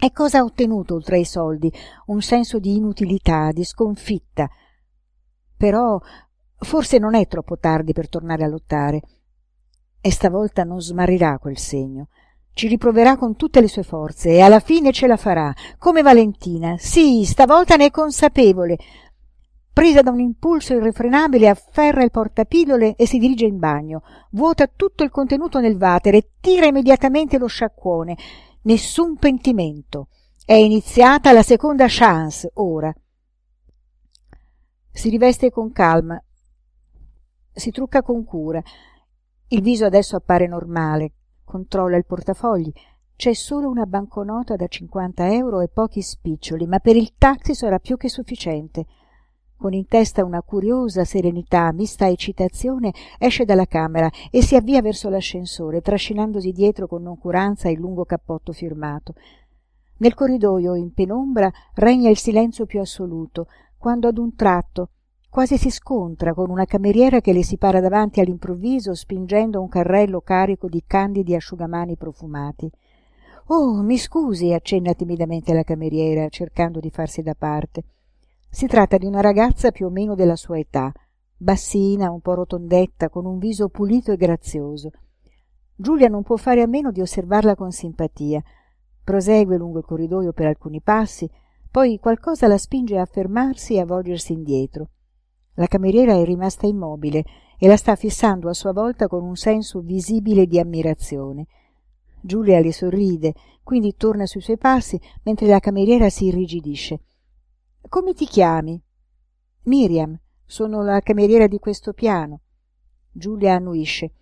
E 0.00 0.12
cosa 0.12 0.38
ha 0.38 0.44
ottenuto 0.44 0.94
oltre 0.94 1.16
ai 1.16 1.24
soldi? 1.24 1.72
Un 2.06 2.22
senso 2.22 2.60
di 2.60 2.76
inutilità, 2.76 3.50
di 3.50 3.64
sconfitta. 3.64 4.48
Però 5.56 6.00
forse 6.56 6.98
non 6.98 7.16
è 7.16 7.26
troppo 7.26 7.58
tardi 7.58 7.92
per 7.92 8.08
tornare 8.08 8.44
a 8.44 8.48
lottare. 8.48 9.02
E 10.00 10.12
stavolta 10.12 10.62
non 10.62 10.80
smarrirà 10.80 11.38
quel 11.38 11.58
segno. 11.58 12.08
Ci 12.52 12.68
riproverà 12.68 13.16
con 13.16 13.34
tutte 13.34 13.60
le 13.60 13.68
sue 13.68 13.82
forze 13.82 14.30
e 14.30 14.40
alla 14.40 14.60
fine 14.60 14.92
ce 14.92 15.08
la 15.08 15.16
farà, 15.16 15.52
come 15.78 16.02
Valentina. 16.02 16.76
Sì, 16.78 17.24
stavolta 17.24 17.74
ne 17.74 17.86
è 17.86 17.90
consapevole. 17.90 18.78
Presa 19.78 20.02
da 20.02 20.10
un 20.10 20.18
impulso 20.18 20.74
irrefrenabile, 20.74 21.48
afferra 21.48 22.02
il 22.02 22.10
portapillole 22.10 22.96
e 22.96 23.06
si 23.06 23.18
dirige 23.18 23.44
in 23.44 23.60
bagno. 23.60 24.02
Vuota 24.32 24.66
tutto 24.66 25.04
il 25.04 25.10
contenuto 25.10 25.60
nel 25.60 25.76
water 25.76 26.16
e 26.16 26.30
tira 26.40 26.66
immediatamente 26.66 27.38
lo 27.38 27.46
sciacquone 27.46 28.16
nessun 28.62 29.14
pentimento. 29.18 30.08
È 30.44 30.54
iniziata 30.54 31.30
la 31.30 31.44
seconda 31.44 31.86
chance 31.88 32.50
ora. 32.54 32.92
Si 34.90 35.10
riveste 35.10 35.52
con 35.52 35.70
calma, 35.70 36.20
si 37.52 37.70
trucca 37.70 38.02
con 38.02 38.24
cura. 38.24 38.60
Il 39.46 39.62
viso 39.62 39.84
adesso 39.84 40.16
appare 40.16 40.48
normale, 40.48 41.12
controlla 41.44 41.96
il 41.96 42.04
portafogli. 42.04 42.72
C'è 43.14 43.32
solo 43.32 43.68
una 43.68 43.86
banconota 43.86 44.56
da 44.56 44.66
cinquanta 44.66 45.32
euro 45.32 45.60
e 45.60 45.68
pochi 45.68 46.02
spiccioli, 46.02 46.66
ma 46.66 46.80
per 46.80 46.96
il 46.96 47.14
taxi 47.16 47.54
sarà 47.54 47.78
più 47.78 47.96
che 47.96 48.08
sufficiente. 48.08 48.84
Con 49.58 49.72
in 49.74 49.86
testa 49.86 50.24
una 50.24 50.40
curiosa 50.40 51.04
serenità 51.04 51.70
mista 51.72 52.04
a 52.04 52.08
eccitazione, 52.08 52.94
esce 53.18 53.44
dalla 53.44 53.66
camera 53.66 54.08
e 54.30 54.40
si 54.40 54.54
avvia 54.54 54.80
verso 54.80 55.10
l'ascensore, 55.10 55.82
trascinandosi 55.82 56.52
dietro 56.52 56.86
con 56.86 57.02
noncuranza 57.02 57.68
il 57.68 57.78
lungo 57.78 58.04
cappotto 58.04 58.52
firmato. 58.52 59.14
Nel 59.98 60.14
corridoio, 60.14 60.76
in 60.76 60.94
penombra, 60.94 61.50
regna 61.74 62.08
il 62.08 62.16
silenzio 62.16 62.66
più 62.66 62.80
assoluto, 62.80 63.48
quando 63.76 64.06
ad 64.06 64.16
un 64.16 64.34
tratto 64.36 64.90
quasi 65.28 65.58
si 65.58 65.70
scontra 65.70 66.32
con 66.32 66.50
una 66.50 66.64
cameriera 66.64 67.20
che 67.20 67.32
le 67.32 67.42
si 67.42 67.58
para 67.58 67.80
davanti 67.80 68.20
all'improvviso 68.20 68.94
spingendo 68.94 69.60
un 69.60 69.68
carrello 69.68 70.20
carico 70.20 70.68
di 70.68 70.82
candidi 70.86 71.34
asciugamani 71.34 71.96
profumati. 71.96 72.70
Oh, 73.48 73.82
mi 73.82 73.98
scusi, 73.98 74.52
accenna 74.52 74.94
timidamente 74.94 75.52
la 75.52 75.64
cameriera, 75.64 76.28
cercando 76.28 76.80
di 76.80 76.90
farsi 76.90 77.22
da 77.22 77.34
parte. 77.34 77.82
Si 78.50 78.66
tratta 78.66 78.96
di 78.96 79.06
una 79.06 79.20
ragazza 79.20 79.70
più 79.70 79.86
o 79.86 79.90
meno 79.90 80.14
della 80.14 80.36
sua 80.36 80.58
età, 80.58 80.92
bassina, 81.36 82.10
un 82.10 82.20
po' 82.20 82.34
rotondetta, 82.34 83.08
con 83.08 83.26
un 83.26 83.38
viso 83.38 83.68
pulito 83.68 84.10
e 84.10 84.16
grazioso. 84.16 84.90
Giulia 85.76 86.08
non 86.08 86.22
può 86.22 86.36
fare 86.36 86.62
a 86.62 86.66
meno 86.66 86.90
di 86.90 87.00
osservarla 87.00 87.54
con 87.54 87.70
simpatia. 87.70 88.42
Prosegue 89.04 89.56
lungo 89.56 89.78
il 89.78 89.84
corridoio 89.84 90.32
per 90.32 90.46
alcuni 90.46 90.80
passi, 90.80 91.30
poi 91.70 91.98
qualcosa 91.98 92.48
la 92.48 92.58
spinge 92.58 92.98
a 92.98 93.04
fermarsi 93.04 93.74
e 93.74 93.80
a 93.80 93.86
volgersi 93.86 94.32
indietro. 94.32 94.88
La 95.54 95.66
cameriera 95.66 96.14
è 96.14 96.24
rimasta 96.24 96.66
immobile 96.66 97.24
e 97.58 97.68
la 97.68 97.76
sta 97.76 97.94
fissando 97.96 98.48
a 98.48 98.54
sua 98.54 98.72
volta 98.72 99.06
con 99.08 99.22
un 99.22 99.36
senso 99.36 99.80
visibile 99.80 100.46
di 100.46 100.58
ammirazione. 100.58 101.46
Giulia 102.20 102.58
le 102.60 102.72
sorride, 102.72 103.34
quindi 103.62 103.94
torna 103.96 104.26
sui 104.26 104.40
suoi 104.40 104.58
passi, 104.58 105.00
mentre 105.22 105.46
la 105.46 105.60
cameriera 105.60 106.08
si 106.08 106.26
irrigidisce. 106.26 107.00
Come 107.88 108.12
ti 108.12 108.26
chiami? 108.26 108.78
Miriam, 109.62 110.14
sono 110.44 110.82
la 110.82 111.00
cameriera 111.00 111.46
di 111.46 111.58
questo 111.58 111.94
piano. 111.94 112.40
Giulia 113.10 113.54
annuisce. 113.54 114.12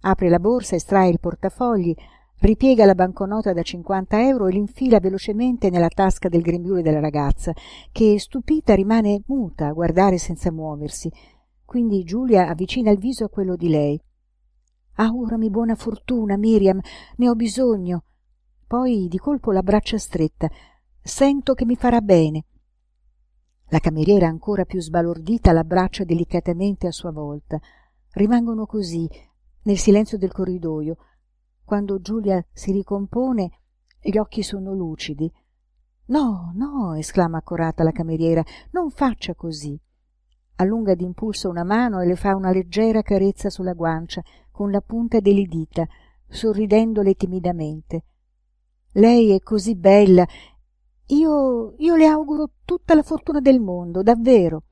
Apre 0.00 0.30
la 0.30 0.38
borsa, 0.38 0.74
estrae 0.74 1.10
il 1.10 1.20
portafogli, 1.20 1.94
ripiega 2.38 2.86
la 2.86 2.94
banconota 2.94 3.52
da 3.52 3.60
cinquanta 3.60 4.26
euro 4.26 4.46
e 4.46 4.52
l'infila 4.52 5.00
velocemente 5.00 5.68
nella 5.68 5.90
tasca 5.90 6.30
del 6.30 6.40
grembiule 6.40 6.80
della 6.80 7.00
ragazza, 7.00 7.52
che 7.92 8.18
stupita 8.18 8.74
rimane 8.74 9.22
muta 9.26 9.66
a 9.66 9.72
guardare 9.72 10.16
senza 10.16 10.50
muoversi. 10.50 11.12
Quindi 11.66 12.02
Giulia 12.04 12.48
avvicina 12.48 12.90
il 12.90 12.98
viso 12.98 13.24
a 13.24 13.28
quello 13.28 13.54
di 13.54 13.68
lei. 13.68 14.00
Augurami 14.94 15.50
buona 15.50 15.74
fortuna, 15.74 16.38
Miriam, 16.38 16.80
ne 17.16 17.28
ho 17.28 17.34
bisogno. 17.34 18.04
Poi 18.66 19.08
di 19.08 19.18
colpo 19.18 19.52
l'abbraccia 19.52 19.98
stretta. 19.98 20.48
Sento 21.02 21.52
che 21.52 21.66
mi 21.66 21.76
farà 21.76 22.00
bene. 22.00 22.44
La 23.70 23.78
cameriera, 23.78 24.26
ancora 24.26 24.64
più 24.64 24.80
sbalordita, 24.80 25.52
l'abbraccia 25.52 26.02
delicatamente 26.02 26.88
a 26.88 26.92
sua 26.92 27.12
volta. 27.12 27.60
Rimangono 28.14 28.66
così, 28.66 29.08
nel 29.62 29.78
silenzio 29.78 30.18
del 30.18 30.32
corridoio. 30.32 30.96
Quando 31.64 32.00
Giulia 32.00 32.44
si 32.52 32.72
ricompone, 32.72 33.50
gli 34.00 34.18
occhi 34.18 34.42
sono 34.42 34.74
lucidi. 34.74 35.32
No, 36.06 36.52
no, 36.56 36.94
esclama 36.94 37.38
accorata 37.38 37.84
la 37.84 37.92
cameriera, 37.92 38.42
non 38.72 38.90
faccia 38.90 39.36
così. 39.36 39.80
Allunga 40.56 40.96
d'impulso 40.96 41.48
una 41.48 41.62
mano 41.62 42.00
e 42.00 42.06
le 42.06 42.16
fa 42.16 42.34
una 42.34 42.50
leggera 42.50 43.02
carezza 43.02 43.50
sulla 43.50 43.74
guancia, 43.74 44.20
con 44.50 44.72
la 44.72 44.80
punta 44.80 45.20
delle 45.20 45.44
dita, 45.44 45.86
sorridendole 46.28 47.14
timidamente. 47.14 48.04
Lei 48.94 49.30
è 49.30 49.38
così 49.38 49.76
bella 49.76 50.26
io 51.10 51.74
io 51.78 51.96
le 51.96 52.06
auguro 52.06 52.50
tutta 52.64 52.94
la 52.94 53.02
fortuna 53.02 53.40
del 53.40 53.60
mondo 53.60 54.02
davvero. 54.02 54.62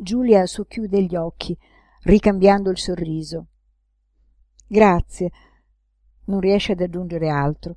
Giulia 0.00 0.46
socchiude 0.46 1.02
gli 1.02 1.16
occhi 1.16 1.56
ricambiando 2.02 2.70
il 2.70 2.78
sorriso. 2.78 3.46
Grazie. 4.66 5.30
Non 6.26 6.40
riesce 6.40 6.72
ad 6.72 6.80
aggiungere 6.80 7.28
altro. 7.28 7.76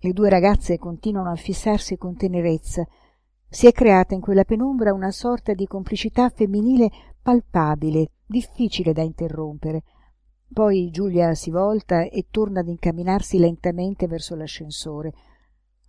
Le 0.00 0.12
due 0.12 0.30
ragazze 0.30 0.78
continuano 0.78 1.30
a 1.30 1.36
fissarsi 1.36 1.96
con 1.96 2.16
tenerezza. 2.16 2.86
Si 3.48 3.66
è 3.66 3.72
creata 3.72 4.14
in 4.14 4.20
quella 4.20 4.44
penombra 4.44 4.92
una 4.92 5.10
sorta 5.10 5.52
di 5.52 5.66
complicità 5.66 6.30
femminile 6.30 6.90
palpabile 7.22 8.12
difficile 8.24 8.92
da 8.92 9.02
interrompere. 9.02 9.82
Poi 10.52 10.90
giulia 10.90 11.34
si 11.34 11.50
volta 11.50 12.08
e 12.08 12.26
torna 12.30 12.60
ad 12.60 12.68
incamminarsi 12.68 13.38
lentamente 13.38 14.06
verso 14.06 14.34
l'ascensore 14.34 15.12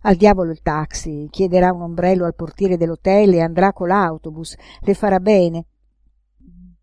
al 0.02 0.16
diavolo 0.16 0.50
il 0.50 0.62
taxi 0.62 1.28
chiederà 1.30 1.72
un 1.72 1.82
ombrello 1.82 2.24
al 2.24 2.34
portiere 2.34 2.76
dell'hotel 2.76 3.34
e 3.34 3.40
andrà 3.40 3.72
con 3.72 3.88
l'autobus 3.88 4.56
le 4.80 4.94
farà 4.94 5.20
bene. 5.20 5.66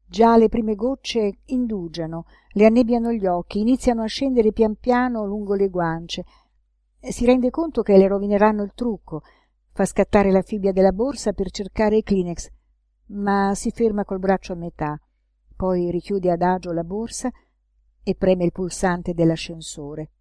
Già 0.05 0.37
le 0.37 0.49
prime 0.49 0.75
gocce 0.75 1.39
indugiano 1.45 2.25
le 2.53 2.65
annebbiano 2.65 3.11
gli 3.11 3.27
occhi 3.27 3.59
iniziano 3.59 4.01
a 4.01 4.07
scendere 4.07 4.51
pian 4.51 4.75
piano 4.75 5.25
lungo 5.25 5.53
le 5.53 5.69
guance. 5.69 6.25
Si 6.99 7.25
rende 7.25 7.49
conto 7.49 7.81
che 7.81 7.97
le 7.97 8.07
rovineranno 8.07 8.63
il 8.63 8.73
trucco 8.73 9.21
fa 9.71 9.85
scattare 9.85 10.31
la 10.31 10.41
fibbia 10.41 10.73
della 10.73 10.91
borsa 10.91 11.31
per 11.31 11.51
cercare 11.51 11.95
i 11.95 12.03
kleenex 12.03 12.49
ma 13.11 13.53
si 13.55 13.71
ferma 13.71 14.03
col 14.03 14.19
braccio 14.19 14.53
a 14.53 14.57
metà 14.57 14.99
poi 15.55 15.89
richiude 15.89 16.31
adagio 16.31 16.71
la 16.71 16.83
borsa 16.83 17.29
e 18.03 18.15
preme 18.15 18.45
il 18.45 18.51
pulsante 18.51 19.13
dell'ascensore 19.13 20.11